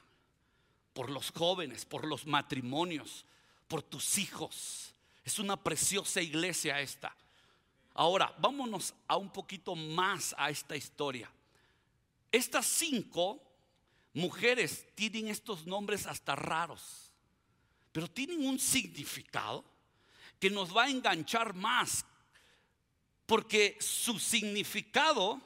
por 0.94 1.10
los 1.10 1.30
jóvenes, 1.30 1.84
por 1.84 2.06
los 2.06 2.24
matrimonios, 2.24 3.26
por 3.68 3.82
tus 3.82 4.16
hijos. 4.16 4.94
Es 5.26 5.38
una 5.38 5.62
preciosa 5.62 6.22
iglesia 6.22 6.80
esta. 6.80 7.14
Ahora, 7.92 8.34
vámonos 8.38 8.94
a 9.06 9.18
un 9.18 9.30
poquito 9.30 9.74
más 9.74 10.34
a 10.38 10.48
esta 10.48 10.74
historia. 10.74 11.30
Estas 12.32 12.64
cinco 12.64 13.42
mujeres 14.14 14.86
tienen 14.94 15.28
estos 15.28 15.66
nombres 15.66 16.06
hasta 16.06 16.34
raros, 16.34 17.10
pero 17.92 18.08
tienen 18.08 18.46
un 18.46 18.58
significado 18.58 19.62
que 20.40 20.48
nos 20.48 20.74
va 20.74 20.84
a 20.84 20.90
enganchar 20.90 21.52
más 21.52 22.06
porque 23.26 23.76
su 23.80 24.18
significado 24.18 25.40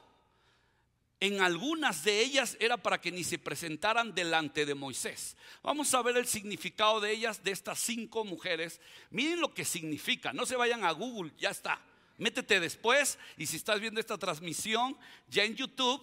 en 1.19 1.39
algunas 1.39 2.03
de 2.03 2.19
ellas 2.19 2.57
era 2.59 2.77
para 2.77 2.99
que 2.99 3.11
ni 3.11 3.23
se 3.23 3.37
presentaran 3.37 4.15
delante 4.15 4.65
de 4.65 4.73
Moisés. 4.73 5.37
Vamos 5.61 5.93
a 5.93 6.01
ver 6.01 6.17
el 6.17 6.25
significado 6.25 6.99
de 6.99 7.11
ellas, 7.11 7.43
de 7.43 7.51
estas 7.51 7.79
cinco 7.79 8.25
mujeres. 8.25 8.81
Miren 9.11 9.39
lo 9.39 9.53
que 9.53 9.63
significa, 9.63 10.33
no 10.33 10.47
se 10.47 10.55
vayan 10.55 10.83
a 10.83 10.91
Google, 10.91 11.31
ya 11.37 11.51
está. 11.51 11.79
Métete 12.17 12.59
después 12.59 13.19
y 13.37 13.45
si 13.45 13.57
estás 13.57 13.79
viendo 13.79 13.99
esta 13.99 14.17
transmisión 14.17 14.97
ya 15.27 15.43
en 15.43 15.55
YouTube, 15.55 16.01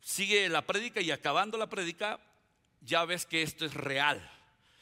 sigue 0.00 0.48
la 0.48 0.66
prédica 0.66 1.02
y 1.02 1.10
acabando 1.10 1.58
la 1.58 1.68
prédica, 1.68 2.18
ya 2.80 3.04
ves 3.04 3.26
que 3.26 3.42
esto 3.42 3.66
es 3.66 3.74
real. 3.74 4.30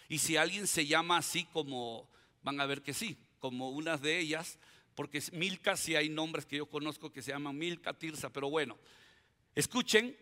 Y 0.09 0.19
si 0.19 0.37
alguien 0.37 0.69
se 0.69 0.87
llama 0.87 1.19
así 1.19 1.45
como, 1.47 2.09
van 2.43 2.61
a 2.61 2.67
ver 2.67 2.83
que 2.83 2.95
sí, 2.95 3.17
como 3.41 3.71
unas 3.71 4.01
de 4.01 4.21
ellas, 4.21 4.59
porque 4.97 5.23
Milka 5.33 5.77
si 5.77 5.95
hay 5.95 6.09
nombres 6.09 6.47
que 6.47 6.57
yo 6.57 6.67
conozco 6.67 7.13
que 7.13 7.23
se 7.23 7.31
llaman 7.31 7.57
Milka, 7.57 7.93
Tirsa, 7.93 8.33
pero 8.33 8.49
bueno, 8.49 8.79
escuchen, 9.55 10.17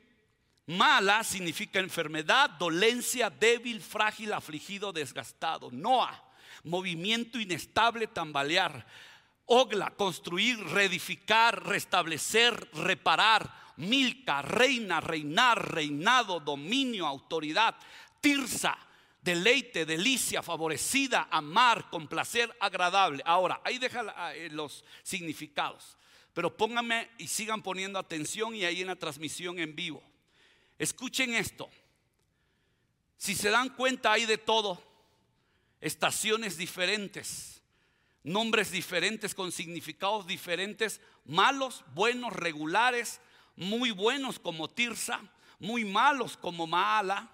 mala 0.66 1.22
significa 1.22 1.78
enfermedad, 1.78 2.50
dolencia, 2.50 3.30
débil, 3.30 3.80
frágil, 3.80 4.32
afligido, 4.32 4.92
desgastado. 4.92 5.70
Noah, 5.70 6.22
movimiento 6.64 7.38
inestable, 7.38 8.08
tambalear. 8.08 8.84
Ogla, 9.46 9.90
construir, 9.90 10.58
reedificar, 10.58 11.64
restablecer, 11.64 12.68
reparar. 12.74 13.62
Milka, 13.76 14.42
reina, 14.42 15.00
reinar, 15.00 15.72
reinado, 15.72 16.40
dominio, 16.40 17.06
autoridad. 17.06 17.76
Tirsa, 18.20 18.76
deleite, 19.24 19.86
delicia, 19.86 20.42
favorecida, 20.42 21.28
amar, 21.30 21.88
complacer, 21.88 22.54
agradable. 22.60 23.22
Ahora, 23.24 23.60
ahí 23.64 23.78
deja 23.78 24.34
eh, 24.34 24.50
los 24.50 24.84
significados. 25.02 25.96
Pero 26.34 26.54
pónganme 26.54 27.10
y 27.16 27.26
sigan 27.26 27.62
poniendo 27.62 27.98
atención 27.98 28.54
y 28.54 28.64
ahí 28.64 28.82
en 28.82 28.88
la 28.88 28.96
transmisión 28.96 29.58
en 29.58 29.74
vivo. 29.74 30.02
Escuchen 30.78 31.34
esto. 31.34 31.70
Si 33.16 33.34
se 33.34 33.48
dan 33.48 33.70
cuenta 33.70 34.12
hay 34.12 34.26
de 34.26 34.36
todo. 34.36 34.82
Estaciones 35.80 36.56
diferentes, 36.56 37.62
nombres 38.22 38.70
diferentes 38.70 39.34
con 39.34 39.52
significados 39.52 40.26
diferentes, 40.26 41.00
malos, 41.24 41.84
buenos, 41.94 42.32
regulares, 42.32 43.20
muy 43.54 43.90
buenos 43.90 44.38
como 44.38 44.68
Tirsa, 44.68 45.20
muy 45.58 45.84
malos 45.84 46.38
como 46.38 46.66
Maala, 46.66 47.30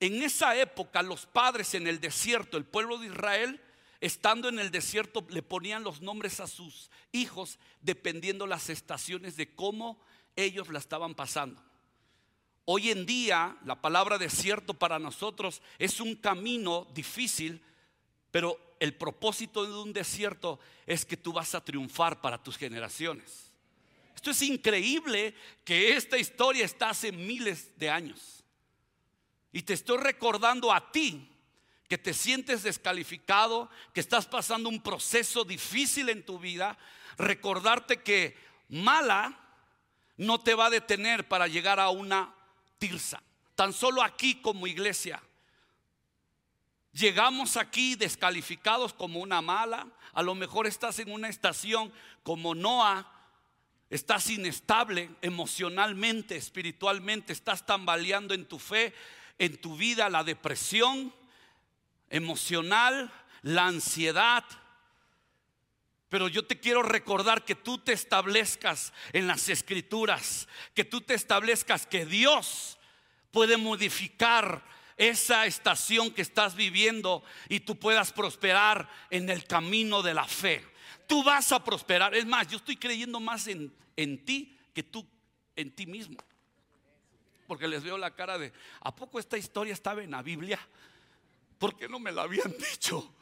en 0.00 0.22
esa 0.22 0.56
época 0.56 1.02
los 1.02 1.26
padres 1.26 1.74
en 1.74 1.86
el 1.86 2.00
desierto, 2.00 2.56
el 2.56 2.64
pueblo 2.64 2.98
de 2.98 3.06
Israel, 3.06 3.60
estando 4.00 4.48
en 4.48 4.58
el 4.58 4.70
desierto, 4.70 5.26
le 5.28 5.42
ponían 5.42 5.82
los 5.82 6.00
nombres 6.00 6.40
a 6.40 6.46
sus 6.46 6.90
hijos 7.12 7.58
dependiendo 7.80 8.46
las 8.46 8.68
estaciones 8.68 9.36
de 9.36 9.54
cómo 9.54 10.00
ellos 10.36 10.68
la 10.68 10.78
estaban 10.78 11.14
pasando. 11.14 11.62
Hoy 12.64 12.90
en 12.90 13.06
día 13.06 13.56
la 13.64 13.80
palabra 13.80 14.18
desierto 14.18 14.74
para 14.74 14.98
nosotros 14.98 15.62
es 15.78 16.00
un 16.00 16.14
camino 16.14 16.86
difícil, 16.94 17.62
pero 18.30 18.76
el 18.78 18.94
propósito 18.94 19.64
de 19.64 19.72
un 19.72 19.92
desierto 19.92 20.60
es 20.86 21.04
que 21.04 21.16
tú 21.16 21.32
vas 21.32 21.54
a 21.54 21.64
triunfar 21.64 22.20
para 22.20 22.40
tus 22.40 22.56
generaciones. 22.56 23.52
Esto 24.14 24.30
es 24.30 24.42
increíble 24.42 25.34
que 25.64 25.96
esta 25.96 26.18
historia 26.18 26.64
está 26.64 26.90
hace 26.90 27.10
miles 27.10 27.76
de 27.78 27.90
años. 27.90 28.37
Y 29.52 29.62
te 29.62 29.74
estoy 29.74 29.98
recordando 29.98 30.72
a 30.72 30.92
ti 30.92 31.30
que 31.88 31.98
te 31.98 32.12
sientes 32.12 32.62
descalificado, 32.62 33.70
que 33.94 34.00
estás 34.00 34.26
pasando 34.26 34.68
un 34.68 34.82
proceso 34.82 35.44
difícil 35.44 36.10
en 36.10 36.24
tu 36.24 36.38
vida, 36.38 36.76
recordarte 37.16 38.02
que 38.02 38.36
mala 38.68 39.38
no 40.18 40.38
te 40.40 40.54
va 40.54 40.66
a 40.66 40.70
detener 40.70 41.26
para 41.26 41.46
llegar 41.46 41.80
a 41.80 41.88
una 41.88 42.34
tirsa. 42.78 43.22
Tan 43.54 43.72
solo 43.72 44.02
aquí 44.02 44.36
como 44.36 44.66
iglesia. 44.66 45.22
Llegamos 46.92 47.56
aquí 47.56 47.94
descalificados 47.94 48.92
como 48.92 49.20
una 49.20 49.40
mala. 49.40 49.86
A 50.12 50.22
lo 50.22 50.34
mejor 50.34 50.66
estás 50.66 50.98
en 50.98 51.10
una 51.10 51.28
estación 51.28 51.92
como 52.22 52.54
Noah. 52.54 53.10
Estás 53.88 54.28
inestable 54.28 55.10
emocionalmente, 55.22 56.36
espiritualmente. 56.36 57.32
Estás 57.32 57.64
tambaleando 57.64 58.34
en 58.34 58.46
tu 58.46 58.58
fe 58.58 58.92
en 59.38 59.60
tu 59.60 59.76
vida 59.76 60.10
la 60.10 60.24
depresión 60.24 61.14
emocional, 62.10 63.12
la 63.42 63.66
ansiedad. 63.66 64.44
Pero 66.08 66.28
yo 66.28 66.46
te 66.46 66.58
quiero 66.58 66.82
recordar 66.82 67.44
que 67.44 67.54
tú 67.54 67.78
te 67.78 67.92
establezcas 67.92 68.92
en 69.12 69.26
las 69.26 69.48
escrituras, 69.48 70.48
que 70.74 70.84
tú 70.84 71.00
te 71.00 71.14
establezcas 71.14 71.86
que 71.86 72.06
Dios 72.06 72.78
puede 73.30 73.56
modificar 73.56 74.64
esa 74.96 75.46
estación 75.46 76.10
que 76.10 76.22
estás 76.22 76.56
viviendo 76.56 77.22
y 77.48 77.60
tú 77.60 77.78
puedas 77.78 78.12
prosperar 78.12 78.90
en 79.10 79.28
el 79.30 79.44
camino 79.44 80.02
de 80.02 80.14
la 80.14 80.24
fe. 80.24 80.64
Tú 81.06 81.22
vas 81.22 81.52
a 81.52 81.62
prosperar. 81.62 82.14
Es 82.14 82.26
más, 82.26 82.48
yo 82.48 82.56
estoy 82.56 82.76
creyendo 82.76 83.20
más 83.20 83.46
en, 83.46 83.72
en 83.96 84.24
ti 84.24 84.58
que 84.74 84.82
tú 84.82 85.06
en 85.56 85.70
ti 85.72 85.86
mismo. 85.86 86.16
Porque 87.48 87.66
les 87.66 87.82
veo 87.82 87.96
la 87.96 88.14
cara 88.14 88.38
de, 88.38 88.52
¿a 88.80 88.94
poco 88.94 89.18
esta 89.18 89.38
historia 89.38 89.72
estaba 89.72 90.04
en 90.04 90.12
la 90.12 90.22
Biblia? 90.22 90.60
¿Por 91.58 91.76
qué 91.76 91.88
no 91.88 91.98
me 91.98 92.12
la 92.12 92.22
habían 92.22 92.54
dicho? 92.72 93.12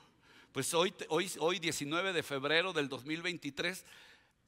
Pues 0.52 0.74
hoy, 0.74 0.92
hoy, 1.08 1.30
hoy 1.38 1.60
19 1.60 2.12
de 2.12 2.22
febrero 2.24 2.72
del 2.72 2.88
2023, 2.88 3.84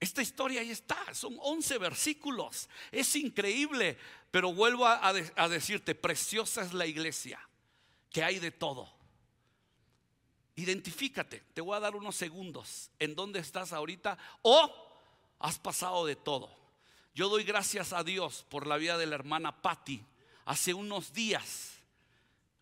esta 0.00 0.20
historia 0.20 0.62
ahí 0.62 0.70
está, 0.70 1.14
son 1.14 1.36
11 1.40 1.78
versículos, 1.78 2.68
es 2.90 3.14
increíble, 3.14 3.96
pero 4.30 4.52
vuelvo 4.52 4.84
a, 4.84 5.06
a 5.06 5.48
decirte, 5.48 5.94
preciosa 5.94 6.62
es 6.62 6.72
la 6.72 6.86
iglesia, 6.86 7.40
que 8.10 8.24
hay 8.24 8.40
de 8.40 8.50
todo. 8.50 8.92
Identifícate, 10.56 11.44
te 11.54 11.60
voy 11.60 11.76
a 11.76 11.80
dar 11.80 11.94
unos 11.94 12.16
segundos 12.16 12.90
en 12.98 13.14
dónde 13.14 13.38
estás 13.38 13.72
ahorita 13.72 14.18
o 14.42 14.72
has 15.38 15.58
pasado 15.60 16.04
de 16.04 16.16
todo. 16.16 16.57
Yo 17.18 17.28
doy 17.28 17.42
gracias 17.42 17.92
a 17.92 18.04
Dios 18.04 18.46
por 18.48 18.68
la 18.68 18.76
vida 18.76 18.96
de 18.96 19.04
la 19.04 19.16
hermana 19.16 19.60
Patty. 19.60 20.00
Hace 20.44 20.72
unos 20.72 21.12
días, 21.12 21.72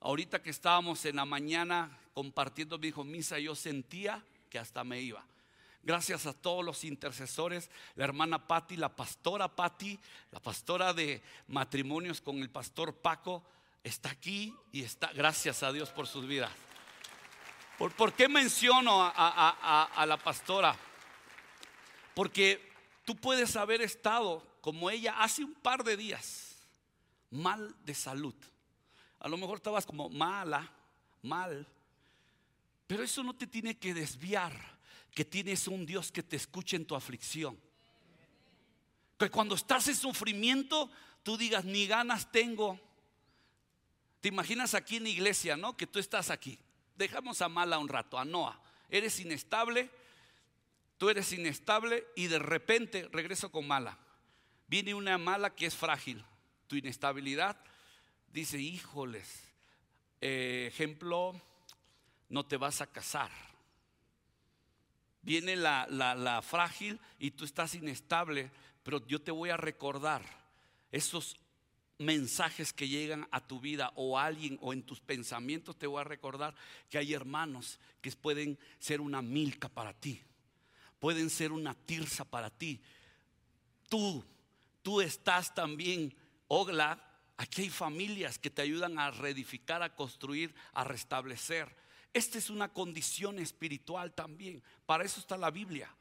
ahorita 0.01 0.41
que 0.41 0.49
estábamos 0.49 1.05
en 1.05 1.17
la 1.17 1.27
mañana 1.27 1.99
compartiendo, 2.15 2.79
me 2.79 2.87
dijo, 2.87 3.05
Misa, 3.05 3.39
yo 3.39 3.55
sentía 3.55 4.25
que 4.49 4.59
hasta 4.59 4.83
me 4.83 4.99
iba. 4.99 5.23
Gracias 5.83 6.25
a 6.25 6.33
todos 6.33 6.65
los 6.65 6.85
intercesores, 6.85 7.69
la 7.97 8.05
hermana 8.05 8.47
Patti, 8.47 8.79
la 8.79 8.89
pastora 8.89 9.55
Patti, 9.55 10.01
la 10.31 10.41
pastora 10.41 10.95
de 10.95 11.21
matrimonios 11.49 12.23
con 12.23 12.39
el 12.39 12.49
pastor 12.49 12.95
Paco, 12.95 13.45
está 13.85 14.09
aquí 14.09 14.55
y 14.73 14.85
está, 14.85 15.13
gracias 15.13 15.63
a 15.63 15.71
Dios 15.71 15.91
por 15.91 16.07
sus 16.07 16.27
vidas. 16.27 16.51
¿Por, 17.77 18.15
qué 18.15 18.27
menciono 18.27 19.03
a 19.05 20.07
la 20.09 20.17
pastora? 20.17 20.75
Porque 22.15 22.75
tú 23.07 23.17
puedes 23.17 23.55
haber 23.57 23.81
estado 23.81 24.45
como 24.61 24.91
ella 24.91 25.23
hace 25.23 25.45
un 25.45 25.55
par 25.55 25.85
de 25.85 25.97
días, 25.97 26.57
mal 27.31 27.75
de 27.85 27.95
salud. 27.95 28.35
A 29.21 29.29
lo 29.29 29.39
mejor 29.39 29.59
estabas 29.59 29.87
como 29.87 30.11
mala, 30.11 30.71
mal, 31.23 31.67
pero 32.87 33.05
eso 33.05 33.23
no 33.23 33.35
te 33.35 33.47
tiene 33.47 33.79
que 33.79 33.95
desviar 33.95 34.53
que 35.15 35.25
tienes 35.25 35.69
un 35.69 35.87
Dios 35.87 36.11
que 36.11 36.23
te 36.23 36.37
escuche 36.37 36.77
en 36.77 36.85
tu 36.85 36.97
aflicción. 36.97 37.59
Que 39.17 39.31
cuando 39.31 39.55
estás 39.55 39.87
en 39.89 39.97
sufrimiento, 39.97 40.91
tú 41.23 41.39
digas, 41.39 41.65
ni 41.65 41.87
ganas 41.87 42.31
tengo. 42.31 42.79
Te 44.21 44.29
imaginas 44.29 44.75
aquí 44.75 44.97
en 44.97 45.05
la 45.05 45.09
iglesia, 45.11 45.57
¿no? 45.57 45.77
Que 45.77 45.87
tú 45.87 46.01
estás 46.01 46.29
aquí. 46.29 46.59
Dejamos 46.97 47.41
a 47.41 47.49
Mala 47.49 47.79
un 47.79 47.89
rato, 47.89 48.19
a 48.19 48.25
Noah. 48.25 48.61
Eres 48.91 49.19
inestable, 49.21 49.91
tú 50.99 51.11
eres 51.11 51.33
inestable 51.33 52.07
y 52.15 52.27
de 52.27 52.39
repente 52.39 53.09
regreso 53.13 53.51
con 53.51 53.67
Mala. 53.67 53.99
Viene 54.67 54.95
una 54.95 55.19
Mala 55.19 55.55
que 55.55 55.67
es 55.67 55.75
frágil. 55.75 56.25
Tu 56.67 56.77
inestabilidad 56.77 57.57
dice, 58.33 58.59
híjoles. 58.59 59.45
Eh, 60.21 60.67
ejemplo, 60.69 61.41
no 62.29 62.47
te 62.47 62.57
vas 62.57 62.81
a 62.81 62.87
casar. 62.87 63.31
Viene 65.23 65.57
la, 65.57 66.41
frágil 66.43 67.01
y 67.19 67.33
tú 67.33 67.45
estás 67.45 67.75
inestable, 67.75 68.51
pero 68.83 69.05
yo 69.07 69.21
te 69.21 69.33
voy 69.33 69.51
a 69.51 69.57
recordar 69.57 70.23
esos 70.93 71.37
mensajes 71.99 72.73
que 72.73 72.89
llegan 72.89 73.27
a 73.33 73.45
tu 73.45 73.59
vida 73.59 73.91
o 73.97 74.19
a 74.19 74.27
alguien 74.27 74.59
o 74.61 74.73
en 74.73 74.83
tus 74.83 75.01
pensamientos 75.01 75.79
te 75.79 75.87
voy 75.87 76.01
a 76.01 76.05
recordar 76.05 76.55
que 76.91 76.99
hay 76.99 77.13
hermanos 77.15 77.81
que 78.01 78.13
pueden 78.13 78.59
ser 78.79 79.01
una 79.01 79.23
milca 79.23 79.69
para 79.69 79.95
ti, 79.95 80.23
pueden 81.07 81.31
ser 81.31 81.53
una 81.53 81.73
tirsa 81.73 82.25
para 82.25 82.51
ti. 82.51 82.81
Tú, 83.89 84.25
tú 84.83 85.01
estás 85.01 85.55
también, 85.55 86.13
Ogla, 86.49 87.01
aquí 87.37 87.63
hay 87.63 87.71
familias 87.71 88.41
que 88.41 88.51
te 88.51 88.63
ayudan 88.63 88.99
a 88.99 89.13
reedificar, 89.13 89.85
a 89.85 89.95
construir, 89.95 90.53
a 90.73 90.83
restablecer. 90.83 91.73
Esta 92.13 92.39
es 92.39 92.51
una 92.51 92.73
condición 92.73 93.39
espiritual 93.39 94.15
también. 94.15 94.65
Para 94.85 95.05
eso 95.05 95.21
está 95.21 95.37
la 95.37 95.53
Biblia. 95.53 95.95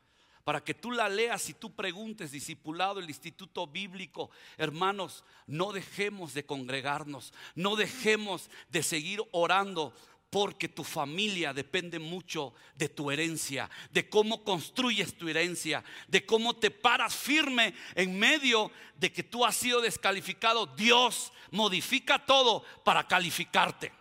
Para 0.44 0.64
que 0.64 0.74
tú 0.74 0.92
la 0.92 1.08
leas 1.08 1.52
y 1.52 1.54
tú 1.54 1.76
preguntes, 1.76 2.32
discipulado, 2.32 3.00
el 3.00 3.08
instituto 3.08 3.68
bíblico. 3.68 4.32
Hermanos, 4.58 5.24
no 5.46 5.72
dejemos 5.72 6.34
de 6.34 6.48
congregarnos, 6.48 7.32
no 7.54 7.76
dejemos 7.76 8.50
de 8.70 8.82
seguir 8.82 9.22
orando 9.32 9.94
porque 10.36 10.68
tu 10.68 10.84
familia 10.84 11.54
depende 11.54 11.98
mucho 11.98 12.54
de 12.76 12.90
tu 12.90 13.10
herencia, 13.10 13.70
de 13.90 14.10
cómo 14.10 14.44
construyes 14.44 15.18
tu 15.18 15.30
herencia, 15.30 15.82
de 16.10 16.26
cómo 16.26 16.54
te 16.58 16.72
paras 16.72 17.16
firme 17.16 17.74
en 17.96 18.20
medio 18.20 18.70
de 18.98 19.14
que 19.14 19.24
tú 19.24 19.46
has 19.46 19.56
sido 19.56 19.80
descalificado. 19.80 20.66
Dios 20.66 21.32
modifica 21.52 22.20
todo 22.26 22.66
para 22.84 23.08
calificarte. 23.08 23.94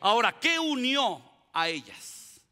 Ahora, 0.00 0.38
¿qué 0.38 0.58
unió 0.58 1.24
a 1.54 1.70
ellas? 1.70 2.42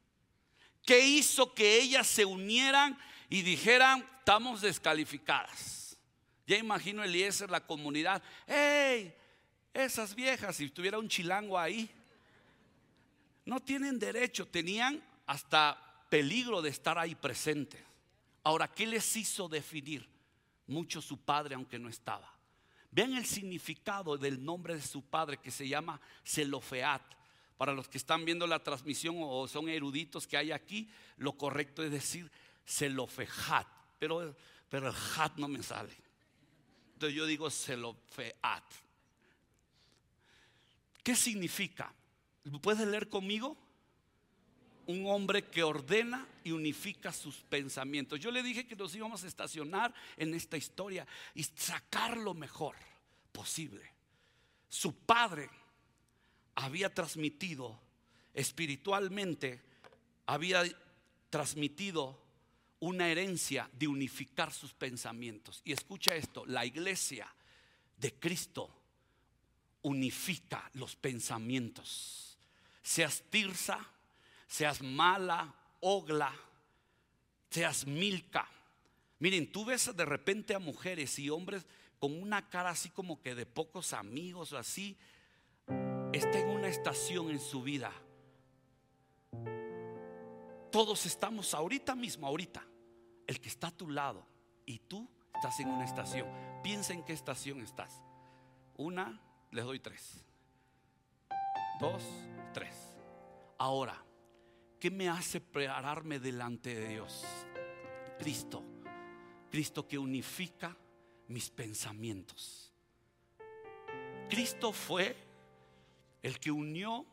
¿Qué 0.86 1.00
hizo 1.00 1.52
que 1.52 1.76
ellas 1.76 2.06
se 2.06 2.24
unieran 2.24 2.98
y 3.28 3.42
dijeran, 3.42 4.02
estamos 4.20 4.62
descalificadas? 4.62 5.98
Ya 6.46 6.56
imagino 6.56 7.04
Eliezer, 7.04 7.50
la 7.50 7.66
comunidad, 7.66 8.22
hey, 8.46 9.14
esas 9.74 10.14
viejas, 10.14 10.56
si 10.56 10.70
tuviera 10.70 10.98
un 10.98 11.06
chilango 11.06 11.58
ahí, 11.58 11.94
no 13.50 13.58
tienen 13.58 13.98
derecho, 13.98 14.46
tenían 14.46 15.02
hasta 15.26 15.76
peligro 16.08 16.62
de 16.62 16.70
estar 16.70 16.96
ahí 16.96 17.16
presente. 17.16 17.84
Ahora, 18.44 18.68
¿qué 18.68 18.86
les 18.86 19.16
hizo 19.16 19.48
definir? 19.48 20.08
Mucho 20.68 21.02
su 21.02 21.18
padre, 21.18 21.56
aunque 21.56 21.76
no 21.76 21.88
estaba. 21.88 22.32
Vean 22.92 23.14
el 23.14 23.26
significado 23.26 24.16
del 24.16 24.44
nombre 24.44 24.76
de 24.76 24.82
su 24.82 25.02
padre 25.02 25.38
que 25.38 25.50
se 25.50 25.66
llama 25.66 26.00
Zelofeat. 26.24 27.02
Para 27.56 27.72
los 27.72 27.88
que 27.88 27.98
están 27.98 28.24
viendo 28.24 28.46
la 28.46 28.62
transmisión 28.62 29.16
o 29.18 29.48
son 29.48 29.68
eruditos 29.68 30.28
que 30.28 30.36
hay 30.36 30.52
aquí, 30.52 30.88
lo 31.16 31.32
correcto 31.32 31.82
es 31.82 31.90
decir 31.90 32.30
celofehat, 32.64 33.66
pero, 33.98 34.36
pero 34.68 34.90
el 34.90 34.94
hat 35.16 35.36
no 35.38 35.48
me 35.48 35.60
sale. 35.64 35.96
Entonces 36.92 37.16
yo 37.16 37.26
digo 37.26 37.50
celofeat. 37.50 38.64
¿Qué 41.02 41.16
significa? 41.16 41.92
¿Puedes 42.62 42.86
leer 42.86 43.08
conmigo? 43.08 43.56
Un 44.86 45.06
hombre 45.06 45.44
que 45.44 45.62
ordena 45.62 46.26
y 46.42 46.52
unifica 46.52 47.12
sus 47.12 47.36
pensamientos. 47.36 48.18
Yo 48.18 48.30
le 48.30 48.42
dije 48.42 48.66
que 48.66 48.76
nos 48.76 48.94
íbamos 48.94 49.22
a 49.24 49.28
estacionar 49.28 49.94
en 50.16 50.34
esta 50.34 50.56
historia 50.56 51.06
y 51.34 51.44
sacar 51.44 52.16
lo 52.16 52.34
mejor 52.34 52.76
posible. 53.32 53.92
Su 54.68 54.94
padre 54.94 55.50
había 56.54 56.92
transmitido 56.92 57.78
espiritualmente, 58.34 59.60
había 60.26 60.64
transmitido 61.28 62.18
una 62.80 63.08
herencia 63.08 63.68
de 63.72 63.86
unificar 63.86 64.52
sus 64.52 64.72
pensamientos. 64.72 65.60
Y 65.64 65.72
escucha 65.72 66.14
esto, 66.14 66.44
la 66.46 66.64
iglesia 66.64 67.32
de 67.98 68.14
Cristo 68.14 68.74
unifica 69.82 70.70
los 70.74 70.96
pensamientos. 70.96 72.29
Seas 72.82 73.22
tirsa, 73.30 73.78
seas 74.46 74.82
mala, 74.82 75.54
ogla, 75.80 76.32
seas 77.50 77.86
milka. 77.86 78.48
Miren, 79.18 79.50
tú 79.52 79.64
ves 79.64 79.94
de 79.94 80.04
repente 80.04 80.54
a 80.54 80.58
mujeres 80.58 81.18
y 81.18 81.28
hombres 81.30 81.66
con 81.98 82.20
una 82.20 82.48
cara 82.48 82.70
así 82.70 82.88
como 82.88 83.20
que 83.20 83.34
de 83.34 83.44
pocos 83.44 83.92
amigos 83.92 84.52
o 84.52 84.58
así, 84.58 84.96
está 86.12 86.38
en 86.38 86.48
una 86.48 86.68
estación 86.68 87.30
en 87.30 87.38
su 87.38 87.62
vida. 87.62 87.92
Todos 90.72 91.04
estamos 91.04 91.52
ahorita 91.52 91.94
mismo, 91.94 92.26
ahorita. 92.26 92.64
El 93.26 93.40
que 93.40 93.48
está 93.48 93.68
a 93.68 93.76
tu 93.76 93.88
lado 93.88 94.26
y 94.64 94.78
tú 94.78 95.08
estás 95.34 95.60
en 95.60 95.68
una 95.68 95.84
estación. 95.84 96.26
Piensa 96.62 96.94
en 96.94 97.04
qué 97.04 97.12
estación 97.12 97.60
estás. 97.60 98.02
Una, 98.76 99.20
les 99.50 99.64
doy 99.64 99.78
tres. 99.78 100.24
Dos, 101.80 102.02
tres. 102.52 102.76
Ahora, 103.56 104.04
¿qué 104.78 104.90
me 104.90 105.08
hace 105.08 105.40
prepararme 105.40 106.18
delante 106.18 106.74
de 106.74 106.88
Dios? 106.88 107.24
Cristo. 108.18 108.62
Cristo 109.50 109.88
que 109.88 109.96
unifica 109.96 110.76
mis 111.28 111.48
pensamientos. 111.48 112.70
Cristo 114.28 114.74
fue 114.74 115.16
el 116.22 116.38
que 116.38 116.50
unió 116.50 117.06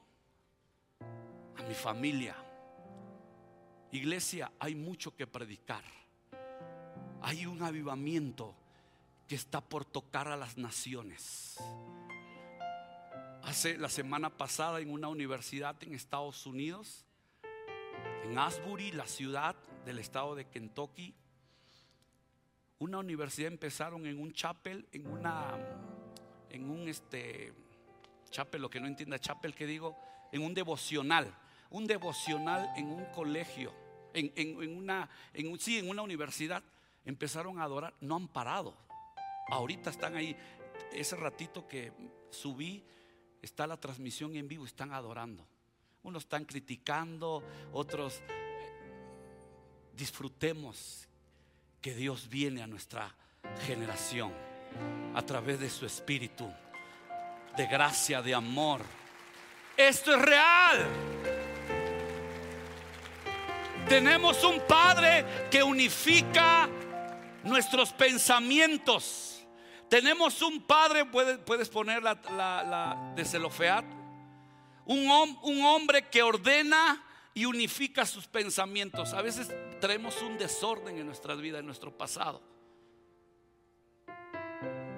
a 1.56 1.64
mi 1.64 1.74
familia. 1.74 2.36
Iglesia, 3.94 4.52
hay 4.60 4.76
mucho 4.76 5.16
que 5.16 5.26
predicar. 5.26 5.84
Hay 7.22 7.46
un 7.46 7.64
avivamiento 7.64 8.54
que 9.30 9.36
está 9.36 9.62
por 9.62 9.86
tocar 9.86 10.28
a 10.28 10.36
las 10.36 10.58
naciones. 10.58 11.58
Hace 13.48 13.78
la 13.78 13.88
semana 13.88 14.30
pasada 14.30 14.82
en 14.82 14.92
una 14.92 15.08
universidad 15.08 15.82
en 15.82 15.94
Estados 15.94 16.46
Unidos, 16.46 17.06
en 18.26 18.38
Asbury, 18.38 18.92
la 18.92 19.08
ciudad 19.08 19.56
del 19.86 20.00
estado 20.00 20.36
de 20.36 20.50
Kentucky, 20.50 21.16
una 22.80 22.98
universidad 22.98 23.50
empezaron 23.50 24.06
en 24.06 24.20
un 24.20 24.34
chapel, 24.34 24.86
en 24.92 25.08
una, 25.08 25.58
en 26.50 26.70
un 26.70 26.90
este, 26.90 27.54
chapel, 28.30 28.62
lo 28.62 28.70
que 28.70 28.82
no 28.82 28.88
entienda 28.88 29.18
chapel 29.18 29.56
que 29.56 29.66
digo, 29.66 29.98
en 30.34 30.44
un 30.44 30.54
devocional, 30.54 31.34
un 31.70 31.88
devocional 31.88 32.70
en 32.76 32.88
un 32.88 33.06
colegio, 33.14 33.74
en, 34.14 34.34
en 34.36 34.76
una, 34.76 35.10
en, 35.34 35.58
sí, 35.58 35.80
en 35.80 35.88
una 35.88 36.02
universidad, 36.02 36.62
empezaron 37.06 37.60
a 37.60 37.64
adorar, 37.64 37.94
no 38.02 38.18
han 38.18 38.28
parado. 38.28 38.76
Ahorita 39.48 39.90
están 39.90 40.18
ahí, 40.18 40.36
ese 40.92 41.16
ratito 41.16 41.66
que 41.66 41.94
subí, 42.30 42.84
está 43.42 43.68
la 43.68 43.78
transmisión 43.78 44.36
en 44.36 44.48
vivo, 44.48 44.66
están 44.66 44.94
adorando. 44.94 45.46
Unos 46.04 46.24
están 46.24 46.46
criticando, 46.46 47.44
otros 47.74 48.22
disfrutemos 49.94 51.08
que 51.82 51.96
Dios 51.96 52.30
viene 52.30 52.62
a 52.62 52.68
nuestra 52.68 53.16
generación 53.66 54.32
a 55.16 55.22
través 55.24 55.60
de 55.60 55.70
su 55.70 55.86
espíritu 55.86 56.52
de 57.56 57.66
gracia, 57.66 58.22
de 58.22 58.36
amor. 58.36 58.82
Esto 59.76 60.16
es 60.16 60.22
real. 60.22 60.88
Tenemos 63.90 64.44
un 64.44 64.60
Padre 64.68 65.26
que 65.50 65.64
unifica 65.64 66.70
nuestros 67.44 67.94
pensamientos. 67.94 69.37
Tenemos 69.90 70.42
un 70.42 70.62
Padre, 70.62 71.06
puedes, 71.06 71.70
poner 71.70 72.04
la, 72.04 73.14
de 73.16 73.26
Celofeat, 73.26 73.86
un, 74.86 75.38
un 75.44 75.66
hombre 75.66 76.10
que 76.10 76.22
ordena 76.22 77.04
y 77.34 77.46
unifica 77.46 78.06
sus 78.06 78.28
pensamientos. 78.28 79.14
A 79.14 79.22
veces 79.22 79.50
traemos 79.80 80.22
un 80.22 80.38
desorden 80.38 80.98
en 80.98 81.06
nuestras 81.06 81.40
vidas, 81.40 81.60
en 81.60 81.66
nuestro 81.66 81.98
pasado. 81.98 82.42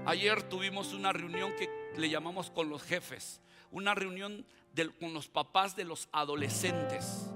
Ayer 0.06 0.42
tuvimos 0.44 0.94
una 0.94 1.14
reunión 1.14 1.54
que 1.56 1.70
le 1.98 2.10
llamamos 2.10 2.50
con 2.50 2.70
los 2.70 2.82
jefes, 2.82 3.42
una 3.70 3.94
reunión 3.94 4.46
con 5.00 5.14
los 5.14 5.28
papás 5.28 5.76
de 5.76 5.84
los 5.84 6.10
adolescentes, 6.12 7.28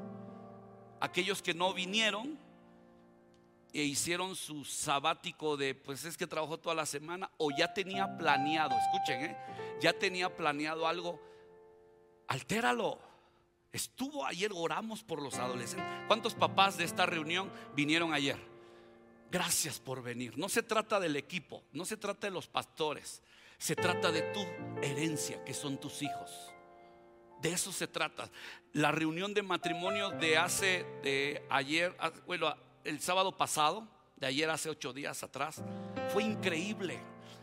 aquellos 0.99 1.41
que 1.41 1.53
no 1.53 1.73
vinieron 1.73 2.39
e 3.73 3.81
hicieron 3.81 4.35
su 4.35 4.63
sabático 4.63 5.57
de, 5.57 5.73
pues 5.73 6.05
es 6.05 6.15
que 6.15 6.27
trabajó 6.27 6.59
toda 6.59 6.75
la 6.75 6.85
semana 6.85 7.31
o 7.37 7.49
ya 7.49 7.73
tenía 7.73 8.17
planeado, 8.17 8.75
escuchen, 8.77 9.25
¿eh? 9.25 9.37
ya 9.81 9.93
tenía 9.93 10.35
planeado 10.35 10.87
algo, 10.87 11.19
altéralo. 12.27 12.99
Estuvo 13.71 14.23
ayer, 14.27 14.51
oramos 14.53 15.03
por 15.03 15.19
los 15.19 15.33
adolescentes. 15.39 15.87
¿Cuántos 16.07 16.35
papás 16.35 16.77
de 16.77 16.83
esta 16.83 17.07
reunión 17.07 17.51
vinieron 17.75 18.13
ayer? 18.13 18.37
Gracias 19.31 19.79
por 19.79 20.03
venir. 20.03 20.37
No 20.37 20.47
se 20.47 20.61
trata 20.61 20.99
del 20.99 21.15
equipo, 21.15 21.63
no 21.71 21.83
se 21.83 21.97
trata 21.97 22.27
de 22.27 22.31
los 22.31 22.47
pastores, 22.47 23.23
se 23.57 23.75
trata 23.75 24.11
de 24.11 24.21
tu 24.21 24.41
herencia, 24.83 25.43
que 25.43 25.55
son 25.55 25.79
tus 25.79 26.03
hijos. 26.03 26.53
De 27.41 27.51
eso 27.51 27.71
se 27.71 27.87
trata. 27.87 28.29
La 28.73 28.91
reunión 28.91 29.33
de 29.33 29.41
matrimonio 29.41 30.11
de 30.11 30.37
hace, 30.37 30.85
de 31.01 31.43
ayer, 31.49 31.95
ah, 31.99 32.11
bueno, 32.27 32.55
el 32.83 32.99
sábado 32.99 33.35
pasado, 33.35 33.87
de 34.17 34.27
ayer 34.27 34.49
hace 34.49 34.69
ocho 34.69 34.93
días 34.93 35.23
atrás, 35.23 35.61
fue 36.11 36.23
increíble. 36.23 36.99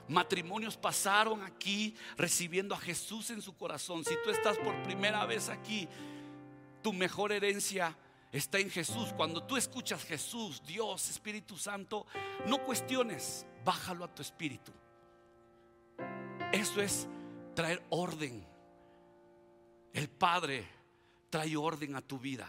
Matrimonios 0.08 0.76
pasaron 0.76 1.42
aquí 1.42 1.94
recibiendo 2.16 2.74
a 2.74 2.78
Jesús 2.78 3.30
en 3.30 3.42
su 3.42 3.56
corazón. 3.56 4.04
Si 4.04 4.14
tú 4.24 4.30
estás 4.30 4.58
por 4.58 4.82
primera 4.82 5.24
vez 5.26 5.48
aquí, 5.48 5.88
tu 6.82 6.92
mejor 6.92 7.32
herencia 7.32 7.96
está 8.32 8.58
en 8.58 8.70
Jesús. 8.70 9.12
Cuando 9.16 9.42
tú 9.44 9.56
escuchas 9.56 10.04
Jesús, 10.04 10.62
Dios, 10.66 11.08
Espíritu 11.10 11.56
Santo, 11.56 12.06
no 12.46 12.58
cuestiones, 12.64 13.46
bájalo 13.64 14.04
a 14.04 14.14
tu 14.14 14.22
espíritu. 14.22 14.72
Eso 16.52 16.80
es 16.80 17.06
traer 17.54 17.82
orden. 17.90 18.44
El 19.92 20.08
Padre 20.08 20.66
trae 21.28 21.56
orden 21.56 21.94
a 21.94 22.00
tu 22.00 22.18
vida 22.18 22.48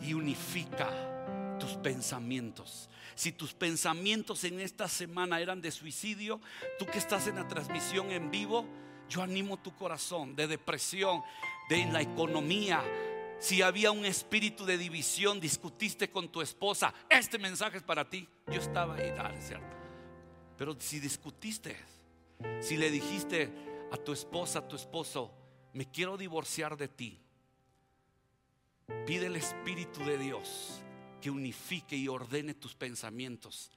y 0.00 0.14
unifica 0.14 1.17
tus 1.58 1.72
pensamientos. 1.72 2.88
Si 3.14 3.32
tus 3.32 3.52
pensamientos 3.52 4.44
en 4.44 4.60
esta 4.60 4.88
semana 4.88 5.40
eran 5.40 5.60
de 5.60 5.70
suicidio, 5.70 6.40
tú 6.78 6.86
que 6.86 6.98
estás 6.98 7.26
en 7.26 7.36
la 7.36 7.48
transmisión 7.48 8.10
en 8.12 8.30
vivo, 8.30 8.64
yo 9.08 9.22
animo 9.22 9.56
tu 9.56 9.74
corazón 9.74 10.36
de 10.36 10.46
depresión, 10.46 11.22
de 11.68 11.86
la 11.86 12.00
economía, 12.00 12.82
si 13.40 13.62
había 13.62 13.92
un 13.92 14.04
espíritu 14.04 14.64
de 14.64 14.76
división, 14.76 15.40
discutiste 15.40 16.10
con 16.10 16.28
tu 16.28 16.42
esposa, 16.42 16.92
este 17.08 17.38
mensaje 17.38 17.78
es 17.78 17.82
para 17.82 18.08
ti. 18.08 18.28
Yo 18.48 18.60
estaba 18.60 18.96
ahí, 18.96 19.10
dale, 19.10 19.40
¿cierto? 19.40 19.76
Pero 20.56 20.76
si 20.80 20.98
discutiste, 20.98 21.76
si 22.60 22.76
le 22.76 22.90
dijiste 22.90 23.52
a 23.92 23.96
tu 23.96 24.12
esposa, 24.12 24.60
a 24.60 24.68
tu 24.68 24.74
esposo, 24.74 25.32
me 25.72 25.88
quiero 25.90 26.16
divorciar 26.16 26.76
de 26.76 26.88
ti, 26.88 27.20
pide 29.06 29.26
el 29.26 29.36
Espíritu 29.36 30.04
de 30.04 30.18
Dios 30.18 30.82
que 31.20 31.30
unifique 31.30 31.96
y 31.96 32.08
ordene 32.08 32.54
tus 32.54 32.74
pensamientos. 32.74 33.70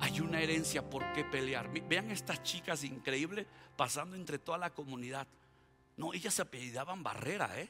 Hay 0.00 0.20
una 0.20 0.40
herencia 0.40 0.88
por 0.88 1.12
qué 1.12 1.24
pelear. 1.24 1.70
Vean 1.88 2.10
estas 2.10 2.42
chicas 2.42 2.84
increíbles 2.84 3.46
pasando 3.76 4.16
entre 4.16 4.38
toda 4.38 4.58
la 4.58 4.70
comunidad. 4.70 5.26
No, 5.96 6.14
ellas 6.14 6.34
se 6.34 6.42
apellidaban 6.42 7.02
Barrera, 7.02 7.50
¿eh? 7.60 7.68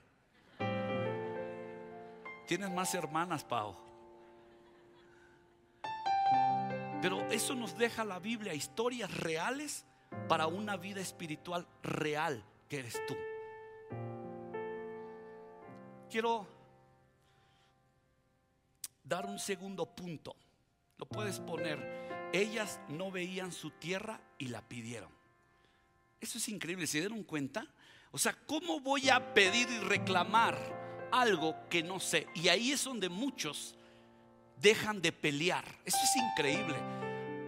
Tienes 2.46 2.70
más 2.70 2.94
hermanas, 2.94 3.44
Pau. 3.44 3.76
Pero 7.02 7.28
eso 7.30 7.54
nos 7.54 7.76
deja 7.78 8.04
la 8.04 8.18
Biblia, 8.18 8.54
historias 8.54 9.16
reales 9.16 9.84
para 10.28 10.46
una 10.46 10.76
vida 10.76 11.00
espiritual 11.00 11.66
real 11.82 12.44
que 12.68 12.80
eres 12.80 13.00
tú. 13.06 13.16
Quiero 16.10 16.46
dar 19.10 19.26
un 19.26 19.38
segundo 19.38 19.84
punto. 19.84 20.34
Lo 20.96 21.04
puedes 21.04 21.38
poner. 21.38 22.30
Ellas 22.32 22.80
no 22.88 23.10
veían 23.10 23.52
su 23.52 23.70
tierra 23.72 24.18
y 24.38 24.46
la 24.46 24.62
pidieron. 24.62 25.10
Eso 26.18 26.38
es 26.38 26.48
increíble. 26.48 26.86
¿Se 26.86 27.00
dieron 27.00 27.22
cuenta? 27.24 27.66
O 28.10 28.18
sea, 28.18 28.34
¿cómo 28.46 28.80
voy 28.80 29.10
a 29.10 29.34
pedir 29.34 29.68
y 29.68 29.78
reclamar 29.80 30.80
algo 31.10 31.56
que 31.68 31.82
no 31.82 32.00
sé. 32.00 32.26
Y 32.34 32.48
ahí 32.48 32.72
es 32.72 32.84
donde 32.84 33.08
muchos 33.08 33.74
dejan 34.56 35.00
de 35.00 35.12
pelear. 35.12 35.64
Eso 35.84 35.98
es 36.02 36.16
increíble. 36.16 36.76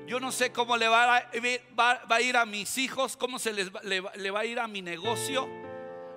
Yo 0.07 0.21
no 0.21 0.33
sé 0.33 0.53
cómo 0.53 0.77
le 0.77 0.89
va 0.89 1.17
a, 1.17 2.21
ir 2.21 2.37
a 2.37 2.45
mis 2.45 2.77
hijos, 2.79 3.17
cómo 3.17 3.39
se 3.39 3.53
les 3.53 3.71
le, 3.85 4.01
va 4.31 4.41
a 4.41 4.45
ir 4.45 4.59
a 4.59 4.67
mi 4.67 4.83
negocio. 4.83 5.49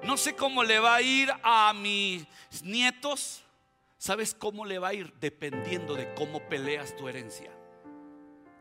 No 0.03 0.17
sé 0.17 0.35
cómo 0.35 0.63
le 0.63 0.79
va 0.79 0.95
a 0.95 1.01
ir 1.01 1.31
a 1.43 1.73
mis 1.73 2.25
nietos. 2.63 3.43
¿Sabes 3.97 4.33
cómo 4.33 4.65
le 4.65 4.79
va 4.79 4.89
a 4.89 4.93
ir? 4.93 5.13
Dependiendo 5.19 5.95
de 5.95 6.13
cómo 6.13 6.47
peleas 6.47 6.95
tu 6.95 7.07
herencia. 7.07 7.51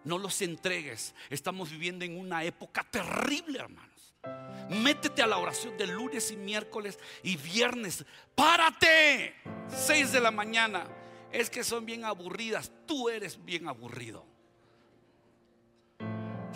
No 0.05 0.19
los 0.19 0.41
entregues. 0.43 1.15
Estamos 1.31 1.71
viviendo 1.71 2.05
en 2.05 2.19
una 2.19 2.45
época 2.45 2.87
terrible, 2.91 3.59
hermano. 3.59 3.95
Métete 4.71 5.23
a 5.23 5.27
la 5.27 5.39
oración 5.39 5.77
de 5.77 5.87
lunes 5.87 6.31
y 6.31 6.37
miércoles 6.37 6.99
y 7.23 7.37
viernes. 7.37 8.05
Párate. 8.35 9.35
6 9.69 10.13
de 10.13 10.21
la 10.21 10.31
mañana. 10.31 10.87
Es 11.31 11.51
que 11.51 11.65
son 11.65 11.85
bien 11.85 12.05
aburridas. 12.05 12.71
Tú 12.87 13.09
eres 13.09 13.45
bien 13.45 13.69
aburrido. 13.69 14.25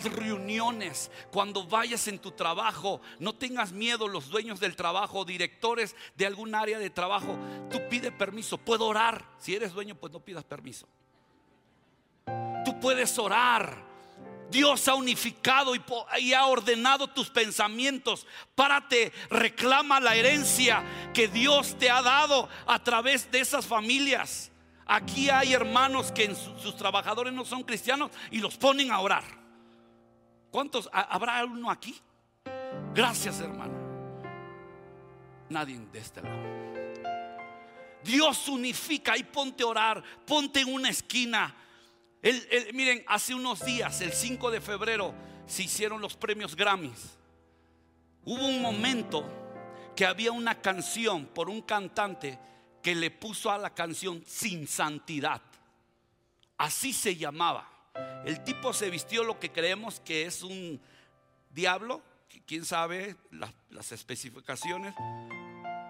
Reuniones, 0.03 1.11
cuando 1.31 1.65
vayas 1.65 2.07
en 2.07 2.19
tu 2.19 2.31
trabajo, 2.31 3.01
no 3.19 3.33
tengas 3.33 3.71
miedo 3.71 4.07
los 4.07 4.29
dueños 4.29 4.59
del 4.59 4.75
trabajo, 4.75 5.25
directores 5.25 5.95
de 6.15 6.25
algún 6.25 6.55
área 6.55 6.79
de 6.79 6.89
trabajo. 6.89 7.37
Tú 7.69 7.79
pide 7.89 8.11
permiso, 8.11 8.57
puedo 8.57 8.85
orar. 8.85 9.25
Si 9.39 9.55
eres 9.55 9.73
dueño, 9.73 9.95
pues 9.95 10.13
no 10.13 10.19
pidas 10.19 10.43
permiso. 10.43 10.87
Tú 12.65 12.79
puedes 12.79 13.17
orar 13.17 13.89
Dios 14.49 14.87
ha 14.87 14.95
unificado 14.95 15.73
y, 15.75 16.33
ha 16.33 16.45
ordenado 16.45 17.07
tus 17.07 17.29
pensamientos. 17.29 18.25
Párate, 18.55 19.11
reclama 19.29 19.99
la 19.99 20.15
herencia 20.15 20.83
que 21.13 21.27
Dios 21.27 21.77
te 21.77 21.89
ha 21.89 22.01
dado 22.01 22.49
a 22.65 22.83
través 22.83 23.31
de 23.31 23.39
esas 23.39 23.65
familias. 23.65 24.51
Aquí 24.85 25.29
hay 25.29 25.53
hermanos 25.53 26.11
que 26.11 26.33
sus 26.33 26.75
trabajadores 26.75 27.31
no 27.31 27.45
son 27.45 27.63
cristianos 27.63 28.11
y 28.31 28.39
los 28.39 28.57
ponen 28.57 28.91
a 28.91 28.99
orar. 28.99 29.23
¿Cuántos? 30.51 30.89
¿Habrá 30.91 31.43
uno 31.45 31.69
aquí? 31.69 31.99
Gracias, 32.93 33.39
hermano. 33.39 33.73
Nadie 35.49 35.79
de 35.91 35.99
este 35.99 36.21
lado. 36.21 36.37
Dios 38.03 38.47
unifica 38.47 39.17
y 39.17 39.23
ponte 39.23 39.63
a 39.63 39.67
orar, 39.67 40.03
ponte 40.25 40.61
en 40.61 40.73
una 40.73 40.89
esquina. 40.89 41.55
miren, 42.73 43.03
hace 43.07 43.35
unos 43.35 43.63
días, 43.65 44.01
el 44.01 44.13
5 44.13 44.51
de 44.51 44.61
febrero, 44.61 45.13
se 45.45 45.63
hicieron 45.63 46.01
los 46.01 46.15
premios 46.15 46.55
Grammys. 46.55 47.17
Hubo 48.25 48.45
un 48.45 48.61
momento 48.61 49.25
que 49.95 50.05
había 50.05 50.31
una 50.31 50.61
canción 50.61 51.25
por 51.25 51.49
un 51.49 51.61
cantante 51.61 52.39
que 52.81 52.95
le 52.95 53.11
puso 53.11 53.51
a 53.51 53.57
la 53.57 53.73
canción 53.73 54.23
sin 54.25 54.67
santidad. 54.67 55.41
Así 56.57 56.93
se 56.93 57.15
llamaba. 57.15 57.68
El 58.25 58.43
tipo 58.43 58.73
se 58.73 58.89
vistió 58.89 59.23
lo 59.23 59.39
que 59.39 59.51
creemos 59.51 59.99
que 59.99 60.25
es 60.25 60.43
un 60.43 60.79
diablo, 61.51 62.01
quién 62.49 62.65
sabe 62.65 63.15
las, 63.69 63.91
especificaciones, 63.91 64.95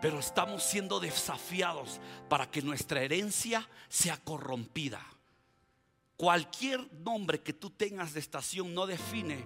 pero 0.02 0.20
estamos 0.20 0.62
siendo 0.62 1.00
desafiados 1.00 2.02
para 2.28 2.52
que 2.52 2.62
nuestra 2.62 3.02
herencia 3.02 3.68
sea 3.88 4.18
corrompida. 4.18 5.02
Cualquier 6.18 6.92
nombre 7.00 7.42
que 7.42 7.54
tú 7.54 7.70
tengas 7.70 8.14
de 8.14 8.20
estación 8.20 8.74
no 8.74 8.88
define 8.88 9.46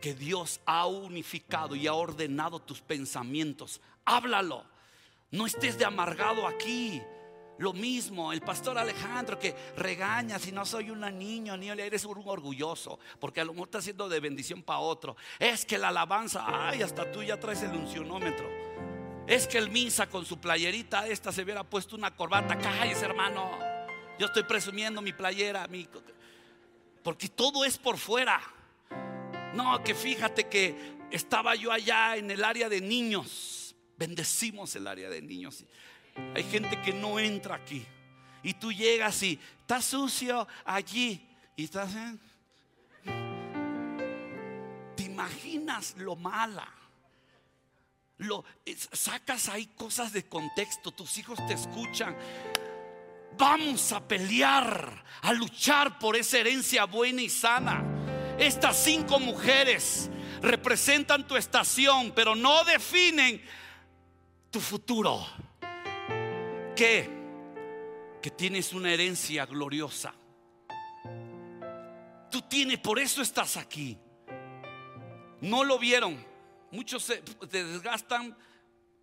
que 0.00 0.14
Dios 0.14 0.60
ha 0.66 0.86
unificado 0.86 1.76
y 1.76 1.86
ha 1.86 1.94
ordenado 1.94 2.60
tus 2.60 2.80
pensamientos. 2.80 3.80
Háblalo. 4.04 4.64
No 5.30 5.46
estés 5.46 5.78
de 5.78 5.84
amargado 5.84 6.46
aquí. 6.48 7.00
Lo 7.58 7.72
mismo, 7.72 8.32
el 8.32 8.40
pastor 8.40 8.78
Alejandro 8.78 9.38
que 9.38 9.54
regaña 9.76 10.38
si 10.38 10.52
no 10.52 10.64
soy 10.64 10.90
una 10.90 11.10
niña, 11.10 11.56
ni 11.56 11.68
eres 11.68 12.04
un 12.04 12.22
orgulloso, 12.24 12.98
porque 13.20 13.40
a 13.40 13.44
lo 13.44 13.52
mejor 13.52 13.68
está 13.68 13.78
haciendo 13.78 14.08
de 14.08 14.20
bendición 14.20 14.62
para 14.62 14.78
otro. 14.78 15.16
Es 15.38 15.64
que 15.64 15.78
la 15.78 15.88
alabanza, 15.88 16.44
ay, 16.46 16.82
hasta 16.82 17.10
tú 17.12 17.22
ya 17.22 17.38
traes 17.38 17.62
el 17.62 17.72
uncionómetro. 17.72 18.48
Es 19.26 19.46
que 19.46 19.58
el 19.58 19.70
misa 19.70 20.08
con 20.08 20.24
su 20.24 20.38
playerita 20.38 21.06
esta 21.06 21.30
se 21.30 21.42
hubiera 21.42 21.62
puesto 21.62 21.94
una 21.94 22.14
corbata. 22.14 22.58
Cállese, 22.58 23.04
hermano. 23.04 23.50
Yo 24.18 24.26
estoy 24.26 24.42
presumiendo 24.42 25.00
mi 25.00 25.12
playera, 25.12 25.66
mi... 25.68 25.88
porque 27.02 27.28
todo 27.28 27.64
es 27.64 27.78
por 27.78 27.98
fuera. 27.98 28.40
No, 29.54 29.82
que 29.84 29.94
fíjate 29.94 30.48
que 30.48 30.96
estaba 31.10 31.54
yo 31.54 31.70
allá 31.70 32.16
en 32.16 32.30
el 32.30 32.42
área 32.42 32.68
de 32.68 32.80
niños. 32.80 33.76
Bendecimos 33.96 34.74
el 34.74 34.86
área 34.86 35.08
de 35.08 35.22
niños. 35.22 35.64
Hay 36.34 36.44
gente 36.44 36.80
que 36.80 36.92
no 36.92 37.18
entra 37.18 37.56
aquí. 37.56 37.86
Y 38.42 38.54
tú 38.54 38.72
llegas 38.72 39.22
y 39.22 39.38
está 39.60 39.80
sucio 39.80 40.46
allí. 40.64 41.28
Y 41.56 41.64
estás. 41.64 41.94
en 41.94 42.20
¿Te 44.96 45.04
imaginas 45.04 45.94
lo 45.98 46.16
mala? 46.16 46.68
Lo, 48.18 48.44
sacas 48.92 49.48
ahí 49.48 49.66
cosas 49.66 50.12
de 50.12 50.24
contexto. 50.28 50.90
Tus 50.90 51.18
hijos 51.18 51.38
te 51.46 51.54
escuchan. 51.54 52.16
Vamos 53.38 53.92
a 53.92 54.06
pelear, 54.06 55.04
a 55.22 55.32
luchar 55.32 55.98
por 55.98 56.16
esa 56.16 56.38
herencia 56.38 56.84
buena 56.84 57.22
y 57.22 57.30
sana. 57.30 57.82
Estas 58.38 58.76
cinco 58.76 59.18
mujeres 59.18 60.10
representan 60.42 61.26
tu 61.26 61.36
estación, 61.36 62.12
pero 62.12 62.34
no 62.34 62.64
definen 62.64 63.42
tu 64.50 64.60
futuro 64.60 65.26
Que 66.74 68.30
tienes 68.36 68.72
una 68.72 68.92
herencia 68.92 69.46
gloriosa. 69.46 70.14
Tú 72.30 72.42
tienes, 72.42 72.78
por 72.78 72.98
eso 72.98 73.20
estás 73.20 73.56
aquí. 73.56 73.98
No 75.40 75.64
lo 75.64 75.78
vieron. 75.78 76.24
Muchos 76.70 77.02
se 77.02 77.22
desgastan 77.50 78.36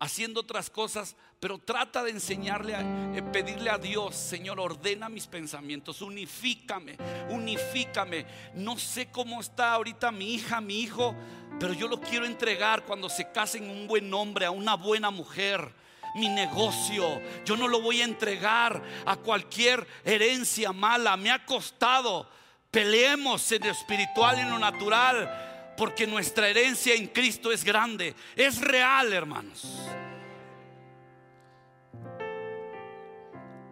haciendo 0.00 0.40
otras 0.40 0.70
cosas, 0.70 1.14
pero 1.38 1.58
trata 1.58 2.02
de 2.02 2.10
enseñarle, 2.10 2.74
a, 2.74 2.80
eh, 3.14 3.22
pedirle 3.22 3.70
a 3.70 3.78
Dios, 3.78 4.16
Señor, 4.16 4.58
ordena 4.58 5.08
mis 5.08 5.26
pensamientos, 5.26 6.02
unifícame, 6.02 6.96
unifícame. 7.28 8.26
No 8.54 8.78
sé 8.78 9.10
cómo 9.10 9.40
está 9.40 9.74
ahorita 9.74 10.10
mi 10.10 10.34
hija, 10.34 10.60
mi 10.60 10.80
hijo, 10.80 11.14
pero 11.60 11.74
yo 11.74 11.86
lo 11.86 12.00
quiero 12.00 12.24
entregar 12.24 12.84
cuando 12.84 13.08
se 13.08 13.30
casen 13.30 13.70
un 13.70 13.86
buen 13.86 14.12
hombre, 14.12 14.46
a 14.46 14.50
una 14.50 14.74
buena 14.74 15.10
mujer 15.10 15.72
mi 16.14 16.28
negocio. 16.28 17.20
Yo 17.44 17.56
no 17.56 17.68
lo 17.68 17.80
voy 17.80 18.00
a 18.00 18.04
entregar 18.04 18.82
a 19.04 19.16
cualquier 19.16 19.86
herencia 20.04 20.72
mala. 20.72 21.16
Me 21.16 21.30
ha 21.30 21.44
costado. 21.44 22.28
Peleemos 22.70 23.50
en 23.52 23.64
lo 23.64 23.70
espiritual 23.70 24.38
y 24.38 24.40
en 24.40 24.50
lo 24.50 24.58
natural. 24.58 25.74
Porque 25.76 26.06
nuestra 26.06 26.48
herencia 26.48 26.94
en 26.94 27.08
Cristo 27.08 27.52
es 27.52 27.64
grande. 27.64 28.14
Es 28.36 28.60
real, 28.60 29.12
hermanos. 29.12 29.88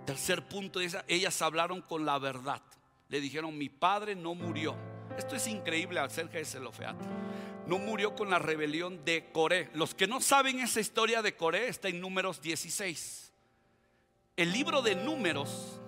Tercer 0.06 0.42
punto, 0.48 0.80
ellas 0.80 1.42
hablaron 1.42 1.82
con 1.82 2.06
la 2.06 2.18
verdad. 2.18 2.62
Le 3.08 3.20
dijeron, 3.20 3.56
mi 3.58 3.68
padre 3.68 4.14
no 4.14 4.34
murió. 4.34 4.74
Esto 5.18 5.36
es 5.36 5.46
increíble 5.46 6.00
acerca 6.00 6.38
de 6.38 6.44
Zelofeat 6.44 6.96
no 7.68 7.78
murió 7.78 8.16
con 8.16 8.30
la 8.30 8.38
rebelión 8.38 9.04
de 9.04 9.30
Coré. 9.30 9.68
Los 9.74 9.94
que 9.94 10.06
no 10.06 10.22
saben 10.22 10.58
esa 10.58 10.80
historia 10.80 11.20
de 11.20 11.36
Coré 11.36 11.68
está 11.68 11.88
en 11.88 12.00
números 12.00 12.40
16. 12.40 13.30
El 14.36 14.52
libro 14.52 14.80
de 14.80 14.94
números, 14.94 15.78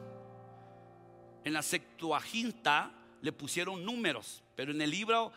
en 1.43 1.55
la 1.55 1.63
Septuaginta 1.63 2.93
le 3.23 3.33
pusieron 3.33 3.83
números, 3.83 4.43
pero 4.57 4.73
en 4.73 4.83
el 4.83 4.91
libro 4.91 5.33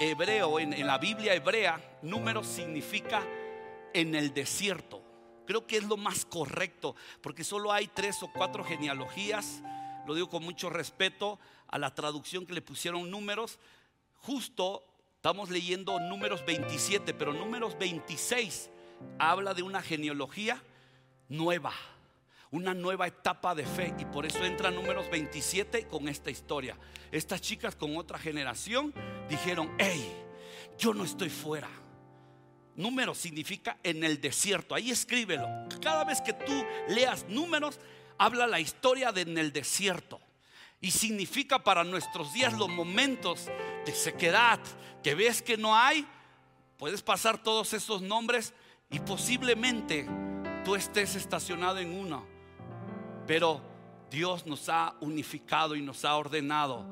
hebreo, 0.00 0.58
en, 0.58 0.86
la 0.86 0.96
Biblia 0.96 1.34
hebrea, 1.34 1.98
números 2.00 2.46
significa 2.46 3.22
en 3.92 4.14
el 4.14 4.32
desierto. 4.32 5.02
Creo 5.46 5.66
que 5.66 5.76
es 5.76 5.84
lo 5.84 5.98
más 5.98 6.24
correcto, 6.24 6.96
porque 7.20 7.44
solo 7.44 7.72
hay 7.72 7.88
tres 7.88 8.22
o 8.22 8.32
cuatro 8.32 8.64
genealogías, 8.64 9.60
lo 10.06 10.14
digo 10.14 10.30
con 10.30 10.44
mucho 10.44 10.70
respeto 10.70 11.38
a 11.68 11.78
la 11.78 11.94
traducción 11.94 12.46
que 12.46 12.54
le 12.54 12.62
pusieron 12.62 13.10
números, 13.10 13.58
justo 14.14 14.82
Estamos 15.24 15.48
leyendo 15.48 15.98
números 16.00 16.44
27, 16.44 17.14
pero 17.14 17.32
números 17.32 17.78
26 17.78 18.68
habla 19.18 19.54
de 19.54 19.62
una 19.62 19.80
genealogía 19.80 20.62
nueva, 21.30 21.72
una 22.50 22.74
nueva 22.74 23.06
etapa 23.06 23.54
de 23.54 23.64
fe. 23.64 23.94
Y 23.98 24.04
por 24.04 24.26
eso 24.26 24.44
entra 24.44 24.70
números 24.70 25.08
27 25.10 25.86
con 25.88 26.10
esta 26.10 26.30
historia. 26.30 26.76
Estas 27.10 27.40
chicas 27.40 27.74
con 27.74 27.96
otra 27.96 28.18
generación 28.18 28.92
dijeron, 29.26 29.74
hey, 29.78 30.06
yo 30.76 30.92
no 30.92 31.04
estoy 31.04 31.30
fuera. 31.30 31.70
Números 32.76 33.16
significa 33.16 33.78
en 33.82 34.04
el 34.04 34.20
desierto. 34.20 34.74
Ahí 34.74 34.90
escríbelo. 34.90 35.48
Cada 35.80 36.04
vez 36.04 36.20
que 36.20 36.34
tú 36.34 36.66
leas 36.88 37.24
números, 37.30 37.80
habla 38.18 38.46
la 38.46 38.60
historia 38.60 39.10
de 39.10 39.22
en 39.22 39.38
el 39.38 39.54
desierto. 39.54 40.20
Y 40.80 40.90
significa 40.90 41.62
para 41.62 41.84
nuestros 41.84 42.32
días 42.32 42.52
los 42.52 42.68
momentos 42.68 43.46
de 43.86 43.92
sequedad, 43.92 44.60
que 45.02 45.14
ves 45.14 45.42
que 45.42 45.56
no 45.56 45.76
hay, 45.76 46.06
puedes 46.78 47.02
pasar 47.02 47.42
todos 47.42 47.72
esos 47.72 48.02
nombres 48.02 48.52
y 48.90 48.98
posiblemente 49.00 50.06
tú 50.64 50.74
estés 50.74 51.14
estacionado 51.14 51.78
en 51.78 51.98
uno. 51.98 52.26
Pero 53.26 53.62
Dios 54.10 54.46
nos 54.46 54.68
ha 54.68 54.94
unificado 55.00 55.74
y 55.74 55.82
nos 55.82 56.04
ha 56.04 56.16
ordenado 56.16 56.84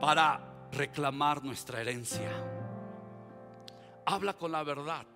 para 0.00 0.68
reclamar 0.72 1.44
nuestra 1.44 1.80
herencia. 1.80 2.30
Habla 4.06 4.34
con 4.34 4.52
la 4.52 4.62
verdad. 4.62 5.06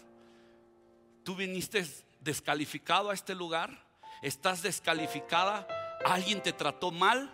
Tú 1.25 1.35
viniste 1.35 1.87
descalificado 2.21 3.11
a 3.11 3.15
este 3.15 3.35
lugar, 3.35 3.85
estás 4.23 4.63
descalificada, 4.63 5.67
alguien 6.05 6.43
te 6.43 6.53
trató 6.53 6.91
mal 6.91 7.34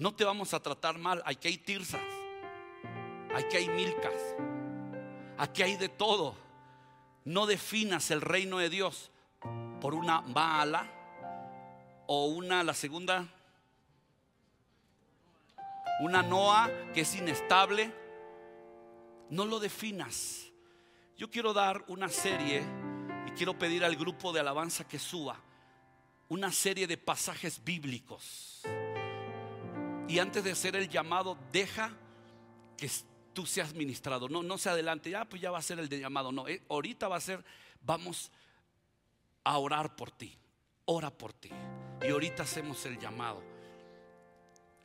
no 0.00 0.14
te 0.14 0.24
vamos 0.24 0.54
a 0.54 0.62
tratar 0.62 0.96
mal. 0.98 1.22
Aquí 1.26 1.48
hay 1.48 1.58
tirzas. 1.58 2.00
Aquí 3.34 3.58
hay 3.58 3.68
milcas. 3.68 4.14
Aquí 5.36 5.62
hay 5.62 5.76
de 5.76 5.90
todo. 5.90 6.34
No 7.26 7.44
definas 7.44 8.10
el 8.10 8.22
reino 8.22 8.56
de 8.56 8.70
Dios 8.70 9.10
por 9.78 9.92
una 9.92 10.22
mala 10.22 10.90
o 12.06 12.28
una, 12.28 12.64
la 12.64 12.72
segunda, 12.72 13.28
una 16.00 16.22
Noa 16.22 16.70
que 16.94 17.02
es 17.02 17.14
inestable. 17.14 17.92
No 19.28 19.44
lo 19.44 19.60
definas. 19.60 20.46
Yo 21.18 21.30
quiero 21.30 21.52
dar 21.52 21.84
una 21.88 22.08
serie 22.08 22.62
y 23.26 23.32
quiero 23.32 23.58
pedir 23.58 23.84
al 23.84 23.96
grupo 23.96 24.32
de 24.32 24.40
alabanza 24.40 24.88
que 24.88 24.98
suba 24.98 25.36
una 26.30 26.50
serie 26.52 26.86
de 26.86 26.96
pasajes 26.96 27.62
bíblicos 27.62 28.62
y 30.10 30.18
antes 30.18 30.42
de 30.42 30.50
hacer 30.50 30.74
el 30.74 30.88
llamado, 30.88 31.38
deja 31.52 31.92
que 32.76 32.90
tú 33.32 33.46
seas 33.46 33.72
ministrado. 33.74 34.28
No, 34.28 34.42
no 34.42 34.58
se 34.58 34.68
adelante, 34.68 35.08
ya 35.08 35.24
pues 35.24 35.40
ya 35.40 35.52
va 35.52 35.58
a 35.58 35.62
ser 35.62 35.78
el 35.78 35.88
de 35.88 36.00
llamado. 36.00 36.32
No, 36.32 36.48
eh, 36.48 36.62
ahorita 36.68 37.06
va 37.06 37.14
a 37.14 37.20
ser, 37.20 37.44
vamos 37.80 38.32
a 39.44 39.56
orar 39.56 39.94
por 39.94 40.10
ti. 40.10 40.36
Ora 40.86 41.10
por 41.12 41.32
ti. 41.32 41.50
Y 42.02 42.08
ahorita 42.08 42.42
hacemos 42.42 42.84
el 42.86 42.98
llamado. 42.98 43.40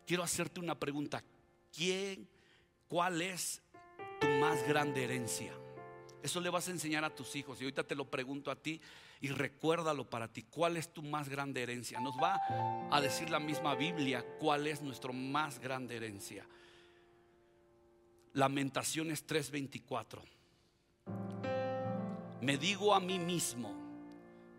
Quiero 0.05 0.21
hacerte 0.21 0.59
una 0.59 0.75
pregunta. 0.75 1.23
¿Quién, 1.75 2.29
cuál 2.87 3.19
es 3.23 3.63
tu 4.21 4.27
más 4.27 4.61
grande 4.67 5.05
herencia? 5.05 5.53
Eso 6.25 6.41
le 6.41 6.49
vas 6.49 6.67
a 6.67 6.71
enseñar 6.71 7.05
a 7.05 7.13
tus 7.13 7.35
hijos. 7.35 7.61
Y 7.61 7.65
ahorita 7.65 7.83
te 7.83 7.93
lo 7.93 8.09
pregunto 8.09 8.49
a 8.49 8.55
ti 8.55 8.81
y 9.21 9.27
recuérdalo 9.27 10.09
para 10.09 10.27
ti. 10.27 10.41
¿Cuál 10.41 10.75
es 10.75 10.91
tu 10.91 11.03
más 11.03 11.29
grande 11.29 11.61
herencia? 11.61 11.99
Nos 11.99 12.15
va 12.15 12.41
a 12.89 12.99
decir 12.99 13.29
la 13.29 13.39
misma 13.39 13.75
Biblia 13.75 14.25
cuál 14.39 14.65
es 14.65 14.81
nuestra 14.81 15.11
más 15.11 15.59
grande 15.59 15.97
herencia. 15.97 16.43
Lamentaciones 18.33 19.23
3:24. 19.27 20.23
Me 22.41 22.57
digo 22.57 22.95
a 22.95 22.99
mí 22.99 23.19
mismo, 23.19 23.75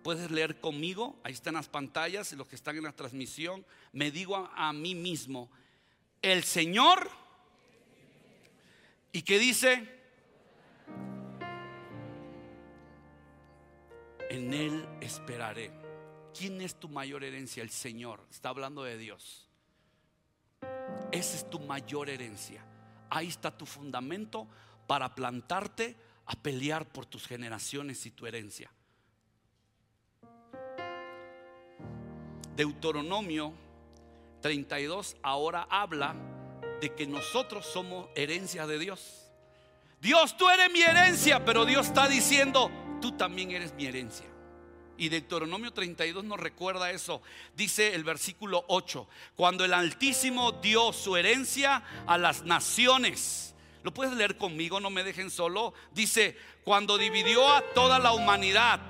puedes 0.05 0.31
leer 0.31 0.61
conmigo, 0.61 1.19
ahí 1.25 1.33
están 1.33 1.55
las 1.55 1.69
pantallas 1.69 2.33
y 2.33 2.37
los 2.37 2.47
que 2.47 2.55
están 2.55 2.77
en 2.77 2.85
la 2.85 2.93
transmisión, 2.93 3.67
me 3.91 4.13
digo 4.13 4.37
a, 4.37 4.69
a 4.69 4.73
mí 4.73 4.95
mismo, 4.95 5.51
el 6.23 6.45
Señor, 6.45 7.11
y 9.11 9.23
que 9.23 9.41
dice, 9.41 9.97
en 14.31 14.53
Él 14.55 14.89
esperaré. 15.01 15.71
¿Quién 16.37 16.61
es 16.61 16.75
tu 16.75 16.89
mayor 16.89 17.25
herencia? 17.25 17.62
El 17.62 17.71
Señor. 17.71 18.21
Está 18.31 18.51
hablando 18.51 18.83
de 18.83 18.99
Dios. 18.99 19.49
Esa 21.12 21.37
es 21.37 21.49
tu 21.49 21.61
mayor 21.61 22.11
herencia. 22.11 22.65
Ahí 23.09 23.29
está 23.29 23.57
tu 23.57 23.67
fundamento 23.67 24.47
para 24.87 25.15
plantarte 25.15 25.97
a 26.27 26.35
pelear 26.35 26.87
por 26.87 27.07
tus 27.07 27.27
generaciones 27.27 28.05
y 28.07 28.11
tu 28.11 28.27
herencia. 28.27 28.71
Deuteronomio 32.57 33.53
32 34.41 35.17
ahora 35.23 35.67
habla 35.71 36.15
de 36.81 36.95
que 36.95 37.07
nosotros 37.07 37.67
somos 37.67 38.09
herencia 38.15 38.67
de 38.67 38.79
Dios. 38.79 39.31
Dios, 40.01 40.37
tú 40.37 40.49
eres 40.49 40.71
mi 40.71 40.83
herencia, 40.83 41.45
pero 41.45 41.65
Dios 41.65 41.87
está 41.87 42.09
diciendo, 42.09 42.71
tú 43.07 43.12
también 43.12 43.53
eres 43.53 43.73
mi 43.75 43.87
herencia. 43.87 44.27
Y 44.99 45.09
Deuteronomio 45.09 45.73
32 45.73 46.25
nos 46.25 46.40
recuerda 46.40 46.90
eso. 46.90 47.23
Dice 47.55 47.95
el 47.95 48.03
versículo 48.03 48.64
8, 48.66 49.07
cuando 49.37 49.64
el 49.64 49.75
Altísimo 49.75 50.51
dio 50.51 50.92
su 50.92 51.16
herencia 51.16 51.85
a 52.05 52.19
las 52.19 52.42
naciones. 52.42 53.55
Lo 53.85 53.95
puedes 53.95 54.14
leer 54.14 54.37
conmigo, 54.37 54.81
no 54.81 54.90
me 54.90 55.05
dejen 55.05 55.31
solo. 55.31 55.73
Dice, 55.92 56.37
cuando 56.64 56.99
dividió 56.99 57.49
a 57.49 57.62
toda 57.75 58.01
la 58.01 58.12
humanidad, 58.12 58.81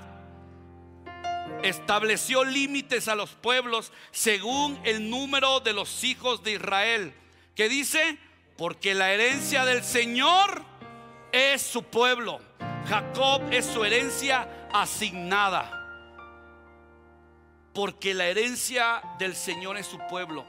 estableció 1.61 2.43
límites 2.43 3.07
a 3.07 3.13
los 3.13 3.35
pueblos 3.35 3.93
según 4.09 4.79
el 4.83 5.11
número 5.11 5.59
de 5.59 5.73
los 5.73 6.03
hijos 6.03 6.41
de 6.41 6.53
Israel. 6.53 7.13
Que 7.53 7.69
dice, 7.69 8.17
porque 8.57 8.95
la 8.95 9.13
herencia 9.13 9.63
del 9.63 9.83
Señor 9.83 10.63
es 11.31 11.61
su 11.61 11.83
pueblo. 11.83 12.46
Jacob 12.87 13.41
es 13.51 13.65
su 13.65 13.83
herencia 13.83 14.69
asignada. 14.71 15.73
Porque 17.73 18.13
la 18.13 18.27
herencia 18.27 19.01
del 19.19 19.35
Señor 19.35 19.77
es 19.77 19.85
su 19.85 19.99
pueblo. 20.09 20.45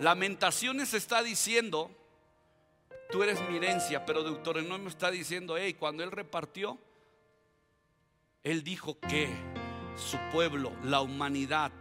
Lamentaciones 0.00 0.94
está 0.94 1.22
diciendo, 1.22 1.90
tú 3.10 3.22
eres 3.22 3.40
mi 3.48 3.56
herencia, 3.56 4.06
pero 4.06 4.22
Deuteronomio 4.22 4.88
está 4.88 5.10
diciendo, 5.10 5.56
hey, 5.56 5.74
cuando 5.74 6.02
Él 6.04 6.12
repartió, 6.12 6.78
Él 8.42 8.62
dijo 8.62 8.98
que 9.00 9.28
su 9.96 10.18
pueblo, 10.32 10.72
la 10.84 11.00
humanidad, 11.00 11.72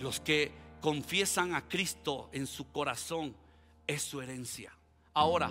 los 0.00 0.20
que 0.20 0.52
confiesan 0.80 1.54
a 1.54 1.66
Cristo 1.66 2.28
en 2.32 2.46
su 2.46 2.70
corazón, 2.70 3.34
es 3.86 4.02
su 4.02 4.20
herencia. 4.20 4.72
Ahora, 5.14 5.50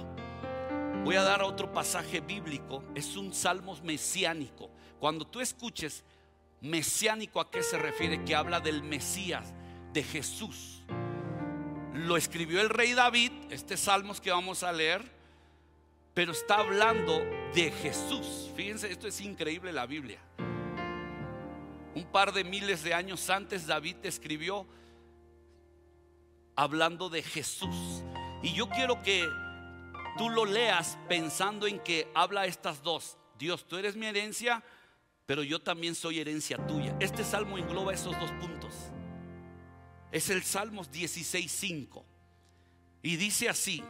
Voy 1.04 1.18
a 1.18 1.24
dar 1.24 1.44
otro 1.44 1.74
pasaje 1.74 2.22
bíblico, 2.22 2.82
es 2.96 3.18
un 3.18 3.34
salmo 3.34 3.78
mesiánico. 3.84 4.70
Cuando 5.02 5.28
tú 5.28 5.42
escuches 5.42 6.02
mesiánico, 6.62 7.42
¿a 7.42 7.52
qué 7.52 7.62
se 7.62 7.78
refiere? 7.78 8.24
Que 8.24 8.36
habla 8.36 8.62
del 8.62 8.84
Mesías, 8.84 9.54
de 9.92 10.02
Jesús. 10.02 10.82
Lo 11.94 12.16
escribió 12.16 12.62
el 12.62 12.70
rey 12.70 12.94
David, 12.94 13.34
este 13.50 13.76
salmos 13.76 14.22
que 14.22 14.32
vamos 14.32 14.64
a 14.64 14.72
leer, 14.72 15.04
pero 16.14 16.32
está 16.32 16.60
hablando 16.60 17.20
de 17.54 17.70
Jesús. 17.70 18.50
Fíjense, 18.56 18.90
esto 18.90 19.06
es 19.06 19.20
increíble 19.20 19.74
la 19.74 19.86
Biblia. 19.86 20.20
Un 21.96 22.06
par 22.06 22.32
de 22.32 22.46
miles 22.46 22.82
de 22.82 22.94
años 22.94 23.30
antes 23.30 23.68
David 23.68 23.98
escribió 24.04 24.66
hablando 26.56 27.10
de 27.10 27.24
Jesús. 27.24 28.04
Y 28.42 28.54
yo 28.54 28.70
quiero 28.70 29.02
que 29.04 29.28
tú 30.18 30.30
lo 30.30 30.46
leas 30.46 30.98
pensando 31.08 31.68
en 31.68 31.80
que 31.80 32.08
habla 32.14 32.46
estas 32.46 32.82
dos. 32.84 33.18
Dios, 33.38 33.66
tú 33.68 33.78
eres 33.78 33.96
mi 33.96 34.06
herencia, 34.06 34.64
pero 35.26 35.44
yo 35.44 35.60
también 35.60 35.96
soy 35.96 36.20
herencia 36.20 36.58
tuya. 36.68 36.96
Este 37.00 37.24
salmo 37.24 37.58
engloba 37.58 37.94
esos 37.94 38.18
dos 38.20 38.32
puntos. 38.34 38.74
Es 40.12 40.30
el 40.30 40.44
Salmos 40.44 40.92
16.5. 40.92 42.04
Y 43.02 43.16
dice 43.16 43.50
así, 43.50 43.84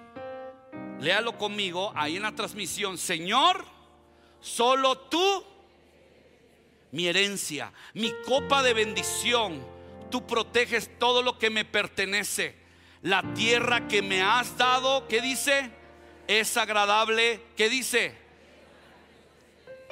léalo 1.00 1.38
conmigo 1.38 1.92
ahí 1.96 2.16
en 2.16 2.24
la 2.24 2.34
transmisión, 2.34 2.98
Señor, 2.98 3.66
solo 4.40 4.98
tú, 4.98 5.44
mi 6.92 7.08
herencia, 7.08 7.74
mi 7.94 8.12
copa 8.26 8.64
de 8.64 8.74
bendición, 8.74 9.64
tú 10.10 10.26
proteges 10.26 10.98
todo 10.98 11.22
lo 11.22 11.38
que 11.38 11.50
me 11.50 11.66
pertenece. 11.66 12.56
La 13.02 13.34
tierra 13.34 13.88
que 13.88 14.02
me 14.02 14.22
has 14.22 14.58
dado, 14.58 15.08
¿qué 15.08 15.22
dice? 15.22 15.72
Es 16.40 16.58
agradable. 16.58 17.42
¿Qué 17.56 17.70
dice? 17.70 18.16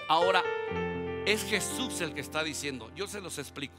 Ahora, 0.08 0.43
es 1.25 1.43
Jesús 1.43 2.01
el 2.01 2.13
que 2.13 2.21
está 2.21 2.43
diciendo. 2.43 2.91
Yo 2.95 3.08
se 3.08 3.21
los 3.21 3.38
explico. 3.38 3.75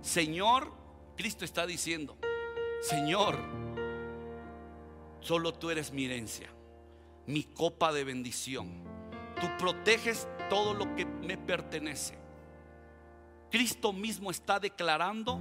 Señor, 0.00 0.72
Cristo 1.16 1.44
está 1.44 1.66
diciendo, 1.66 2.16
Señor, 2.80 3.38
solo 5.20 5.52
tú 5.54 5.70
eres 5.70 5.92
mi 5.92 6.04
herencia, 6.04 6.48
mi 7.26 7.44
copa 7.44 7.92
de 7.92 8.04
bendición. 8.04 8.84
Tú 9.40 9.48
proteges 9.58 10.28
todo 10.48 10.74
lo 10.74 10.94
que 10.94 11.04
me 11.04 11.36
pertenece. 11.36 12.16
Cristo 13.50 13.92
mismo 13.92 14.30
está 14.30 14.58
declarando 14.58 15.40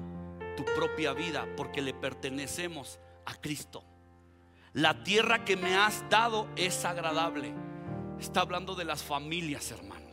tu 0.56 0.64
propia 0.76 1.14
vida 1.14 1.48
porque 1.56 1.82
le 1.82 1.94
pertenecemos 1.94 3.00
a 3.26 3.36
Cristo. 3.36 3.84
La 4.76 5.06
tierra 5.06 5.46
que 5.46 5.56
me 5.56 5.74
has 5.74 6.04
dado 6.10 6.50
es 6.58 6.84
agradable. 6.84 7.54
Está 8.20 8.42
hablando 8.42 8.76
de 8.76 8.84
las 8.84 9.02
familias, 9.02 9.72
hermano. 9.72 10.06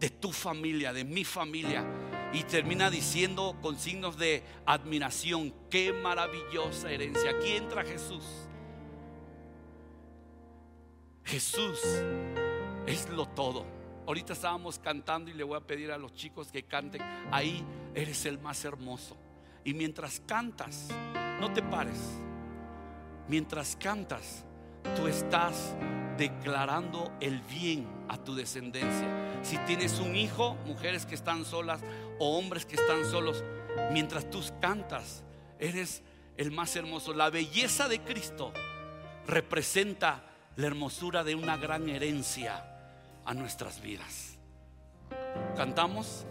De 0.00 0.08
tu 0.08 0.32
familia, 0.32 0.94
de 0.94 1.04
mi 1.04 1.24
familia. 1.24 1.84
Y 2.32 2.44
termina 2.44 2.88
diciendo 2.88 3.54
con 3.60 3.78
signos 3.78 4.16
de 4.16 4.42
admiración, 4.64 5.52
qué 5.68 5.92
maravillosa 5.92 6.90
herencia. 6.90 7.32
Aquí 7.32 7.50
entra 7.50 7.84
Jesús. 7.84 8.24
Jesús 11.24 11.78
es 12.86 13.10
lo 13.10 13.26
todo. 13.28 13.66
Ahorita 14.06 14.32
estábamos 14.32 14.78
cantando 14.78 15.30
y 15.30 15.34
le 15.34 15.44
voy 15.44 15.58
a 15.58 15.66
pedir 15.66 15.92
a 15.92 15.98
los 15.98 16.14
chicos 16.14 16.50
que 16.50 16.62
canten. 16.62 17.02
Ahí 17.30 17.62
eres 17.94 18.24
el 18.24 18.38
más 18.38 18.64
hermoso. 18.64 19.18
Y 19.64 19.74
mientras 19.74 20.20
cantas, 20.20 20.88
no 21.40 21.52
te 21.52 21.60
pares 21.60 22.22
mientras 23.28 23.76
cantas, 23.76 24.44
tú 24.96 25.06
estás 25.06 25.74
declarando 26.16 27.12
el 27.20 27.40
bien 27.42 27.86
a 28.08 28.16
tu 28.16 28.34
descendencia. 28.34 29.08
Si 29.42 29.58
tienes 29.58 29.98
un 29.98 30.16
hijo, 30.16 30.56
mujeres 30.66 31.06
que 31.06 31.14
están 31.14 31.44
solas 31.44 31.80
o 32.18 32.38
hombres 32.38 32.64
que 32.64 32.76
están 32.76 33.04
solos, 33.04 33.44
mientras 33.92 34.30
tú 34.30 34.42
cantas, 34.60 35.24
eres 35.58 36.02
el 36.36 36.50
más 36.50 36.74
hermoso. 36.76 37.12
La 37.12 37.30
belleza 37.30 37.88
de 37.88 38.00
Cristo 38.00 38.52
representa 39.26 40.22
la 40.56 40.66
hermosura 40.66 41.24
de 41.24 41.34
una 41.34 41.56
gran 41.56 41.88
herencia 41.88 42.64
a 43.24 43.34
nuestras 43.34 43.80
vidas. 43.80 44.38
¿Cantamos? 45.56 46.24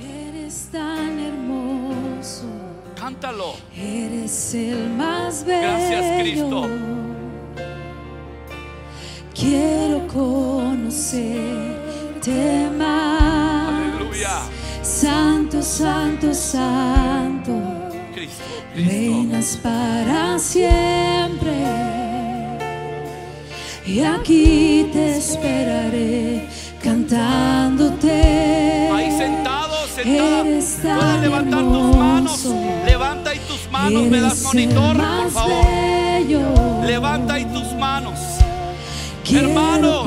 Eres 0.00 0.68
tan 0.70 1.18
hermoso 1.18 1.77
Cántalo. 2.98 3.54
Eres 3.76 4.52
el 4.54 4.90
más 4.90 5.44
bello. 5.44 5.60
Gracias, 5.62 6.20
Cristo. 6.20 6.68
Quiero 9.32 10.04
conocerte 10.08 11.08
más. 12.76 13.92
Aleluya. 13.94 14.40
Santo, 14.82 15.62
santo, 15.62 16.34
santo. 16.34 17.52
Cristo, 18.12 18.42
Reinas 18.74 19.56
para 19.62 20.38
siempre. 20.40 21.54
Y 23.86 24.00
aquí 24.00 24.90
te 24.92 25.18
esperaré 25.18 26.48
cantándote. 26.82 28.47
Puedes 30.16 30.84
levantar 31.20 31.60
tus 31.60 31.96
manos. 31.96 32.46
Levanta 32.86 33.34
y 33.34 33.38
tus 33.40 33.70
manos. 33.70 34.02
Me 34.04 34.20
das 34.20 34.42
monitor, 34.42 34.96
por 34.96 35.30
favor. 35.30 35.66
bello. 35.66 36.40
Levanta 36.84 37.34
ahí 37.34 37.44
tus 37.46 37.74
manos. 37.74 38.18
Hermanos, 39.30 40.06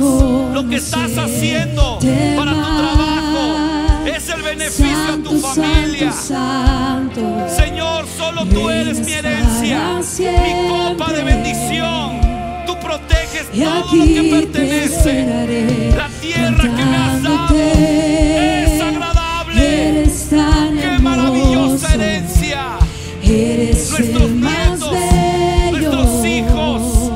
lo 0.52 0.68
que 0.68 0.78
estás 0.78 1.16
haciendo 1.16 1.99
para 2.36 2.54
tu 2.54 2.78
trabajo 2.78 4.06
es 4.06 4.30
el 4.30 4.41
beneficio 4.41 5.14
a 5.14 5.18
tu 5.24 5.39
familia. 5.39 6.12
Santo, 6.12 7.22
santo. 7.22 7.56
Señor, 7.56 8.06
solo 8.18 8.45
tú 8.45 8.68
eres 8.70 9.06
mi 9.06 9.14
herencia, 9.14 9.99
mi 10.20 10.70
copa 10.70 11.14
de 11.14 11.24
bendición. 11.24 12.20
Tú 12.66 12.76
proteges 12.80 13.47
Y 13.54 13.62
todo 13.62 13.95
lo 13.95 14.04
que 14.04 14.22
te 14.22 14.30
pertenece. 14.32 15.93
La 15.95 16.10
tierra 16.20 16.64
que 16.64 16.86
me 16.86 16.97
has 16.97 17.24
dado 17.24 18.61
tan 20.32 20.77
Qué 20.77 20.99
maravillosa 20.99 21.93
herencia. 21.93 22.77
Eres 23.21 23.89
Nuestros 23.91 24.23
el 24.23 24.36
más 24.36 24.79
nietos, 24.79 24.91
bello. 24.91 25.71
nuestros 25.71 26.25
hijos. 26.25 27.11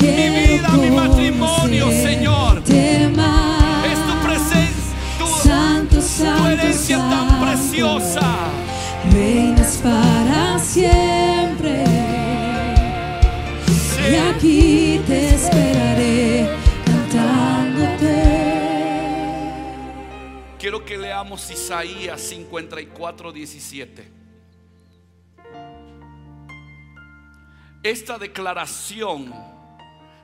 Mi 0.00 0.28
vida, 0.28 0.68
mi 0.70 0.90
matrimonio, 0.90 1.90
Señor. 1.90 2.62
Más. 3.16 3.86
Es 3.86 4.00
tu 4.08 4.14
presencia, 4.26 4.94
tu, 5.18 5.26
Santo, 5.48 5.96
tu 5.96 6.02
santo, 6.02 6.50
herencia 6.50 6.98
tan 6.98 7.40
preciosa. 7.40 8.26
Reinas 9.12 9.80
para 9.82 10.58
siempre. 10.58 11.84
Sí. 13.66 14.12
Y 14.12 14.16
aquí 14.16 14.83
Que 20.86 20.98
leamos 20.98 21.50
Isaías 21.50 22.20
54, 22.20 23.32
17. 23.32 24.12
Esta 27.82 28.18
declaración, 28.18 29.32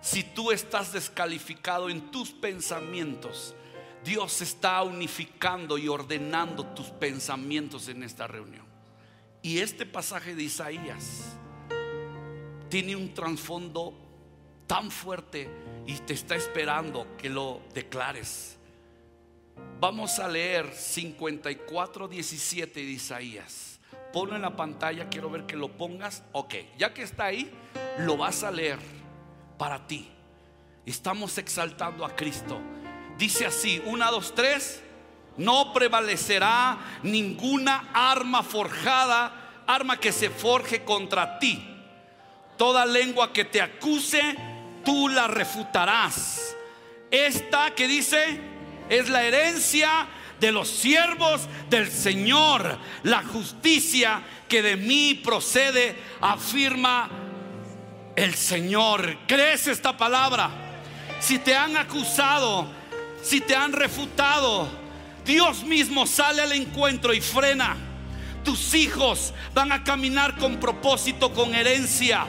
si 0.02 0.22
tú 0.22 0.50
estás 0.50 0.92
descalificado 0.92 1.88
en 1.88 2.11
tus 2.11 2.30
pensamientos, 2.30 3.54
Dios 4.04 4.42
está 4.42 4.82
unificando 4.82 5.78
y 5.78 5.88
ordenando 5.88 6.66
tus 6.66 6.88
pensamientos 6.88 7.88
en 7.88 8.02
esta 8.02 8.26
reunión. 8.26 8.66
Y 9.40 9.61
este 9.61 9.86
pasaje 9.86 10.34
de 10.34 10.42
Isaías 10.42 11.36
tiene 12.68 12.96
un 12.96 13.14
trasfondo 13.14 13.94
tan 14.66 14.90
fuerte 14.90 15.48
y 15.86 15.94
te 16.00 16.12
está 16.12 16.36
esperando 16.36 17.16
que 17.16 17.30
lo 17.30 17.62
declares. 17.72 18.59
Vamos 19.80 20.18
a 20.18 20.28
leer 20.28 20.74
54, 20.74 22.06
17 22.06 22.80
de 22.80 22.86
Isaías. 22.86 23.80
Ponlo 24.12 24.36
en 24.36 24.42
la 24.42 24.56
pantalla, 24.56 25.08
quiero 25.08 25.30
ver 25.30 25.46
que 25.46 25.56
lo 25.56 25.68
pongas. 25.68 26.22
Ok, 26.32 26.54
ya 26.76 26.92
que 26.92 27.02
está 27.02 27.24
ahí, 27.26 27.50
lo 27.98 28.16
vas 28.16 28.42
a 28.42 28.50
leer 28.50 28.78
para 29.56 29.86
ti. 29.86 30.08
Estamos 30.84 31.38
exaltando 31.38 32.04
a 32.04 32.14
Cristo. 32.14 32.61
Dice 33.16 33.46
así, 33.46 33.80
una, 33.86 34.11
dos, 34.11 34.34
tres. 34.34 34.82
No 35.36 35.72
prevalecerá 35.72 36.78
ninguna 37.02 37.90
arma 37.94 38.42
forjada, 38.42 39.62
arma 39.66 39.98
que 39.98 40.12
se 40.12 40.28
forje 40.28 40.84
contra 40.84 41.38
ti. 41.38 41.66
Toda 42.58 42.84
lengua 42.84 43.32
que 43.32 43.44
te 43.44 43.62
acuse, 43.62 44.36
tú 44.84 45.08
la 45.08 45.28
refutarás. 45.28 46.56
Esta 47.11 47.74
que 47.74 47.86
dice 47.86 48.40
es 48.91 49.09
la 49.09 49.22
herencia 49.22 50.07
de 50.41 50.53
los 50.53 50.68
siervos 50.68 51.43
del 51.70 51.91
Señor, 51.91 52.76
la 53.05 53.22
justicia 53.22 54.22
que 54.49 54.62
de 54.62 54.76
mí 54.76 55.14
procede, 55.14 55.97
afirma 56.20 57.09
el 58.16 58.34
Señor. 58.34 59.16
¿Crees 59.26 59.68
esta 59.68 59.97
palabra? 59.97 60.51
Si 61.20 61.38
te 61.38 61.55
han 61.55 61.76
acusado, 61.76 62.66
si 63.22 63.41
te 63.41 63.55
han 63.55 63.72
refutado, 63.72 64.68
Dios 65.24 65.62
mismo 65.62 66.07
sale 66.07 66.43
al 66.43 66.53
encuentro 66.53 67.14
y 67.14 67.20
frena. 67.20 67.76
Tus 68.43 68.74
hijos 68.74 69.32
van 69.55 69.70
a 69.70 69.84
caminar 69.84 70.36
con 70.36 70.57
propósito, 70.57 71.32
con 71.32 71.55
herencia. 71.55 72.26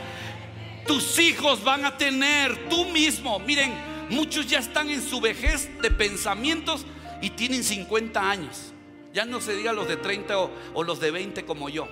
Tus 0.85 1.17
hijos 1.17 1.63
van 1.63 1.85
a 1.85 1.97
tener 1.97 2.69
tú 2.69 2.85
mismo. 2.85 3.39
Miren, 3.39 3.90
muchos 4.11 4.47
ya 4.47 4.59
están 4.59 4.89
en 4.89 5.01
su 5.01 5.19
vejez 5.19 5.69
de 5.81 5.89
pensamientos 5.89 6.85
y 7.21 7.31
tienen 7.31 7.63
50 7.63 8.29
años. 8.29 8.73
Ya 9.13 9.25
no 9.25 9.41
se 9.41 9.55
diga 9.55 9.73
los 9.73 9.87
de 9.87 9.97
30 9.97 10.39
o, 10.39 10.51
o 10.73 10.83
los 10.83 10.99
de 10.99 11.11
20 11.11 11.43
como 11.45 11.69
yo. 11.69 11.87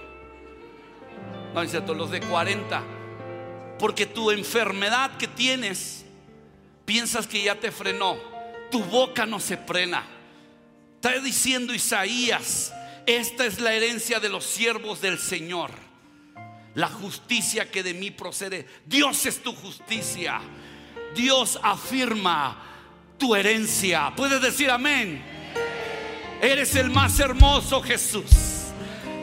No 1.54 1.62
es 1.62 1.72
cierto, 1.72 1.94
los 1.94 2.12
de 2.12 2.22
40. 2.22 2.84
Porque 3.78 4.06
tu 4.06 4.32
enfermedad 4.32 5.18
que 5.18 5.28
tienes, 5.28 6.06
piensas 6.86 7.28
que 7.28 7.42
ya 7.44 7.56
te 7.56 7.72
frenó. 7.72 8.18
Tu 8.72 8.84
boca 8.84 9.26
no 9.26 9.40
se 9.40 9.58
frena. 9.58 10.06
Está 10.96 11.20
diciendo 11.20 11.74
Isaías, 11.74 12.74
esta 13.06 13.46
es 13.46 13.60
la 13.60 13.74
herencia 13.74 14.20
de 14.20 14.30
los 14.30 14.44
siervos 14.46 15.02
del 15.02 15.18
Señor. 15.18 15.72
La 16.76 16.88
justicia 16.88 17.72
que 17.72 17.84
de 17.84 17.94
mí 17.94 18.12
procede. 18.12 18.68
Dios 18.86 19.26
es 19.26 19.42
tu 19.42 19.54
justicia. 19.56 20.42
Dios 21.16 21.60
afirma 21.62 22.58
tu 23.18 23.36
herencia. 23.36 24.14
Puedes 24.16 24.42
decir 24.42 24.70
amén. 24.70 25.22
Eres 26.42 26.76
el 26.76 26.90
más 26.90 27.20
hermoso, 27.20 27.82
Jesús. 27.82 28.72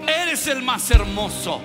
Eres 0.06 0.46
el 0.46 0.62
más 0.62 0.90
hermoso. 0.90 1.60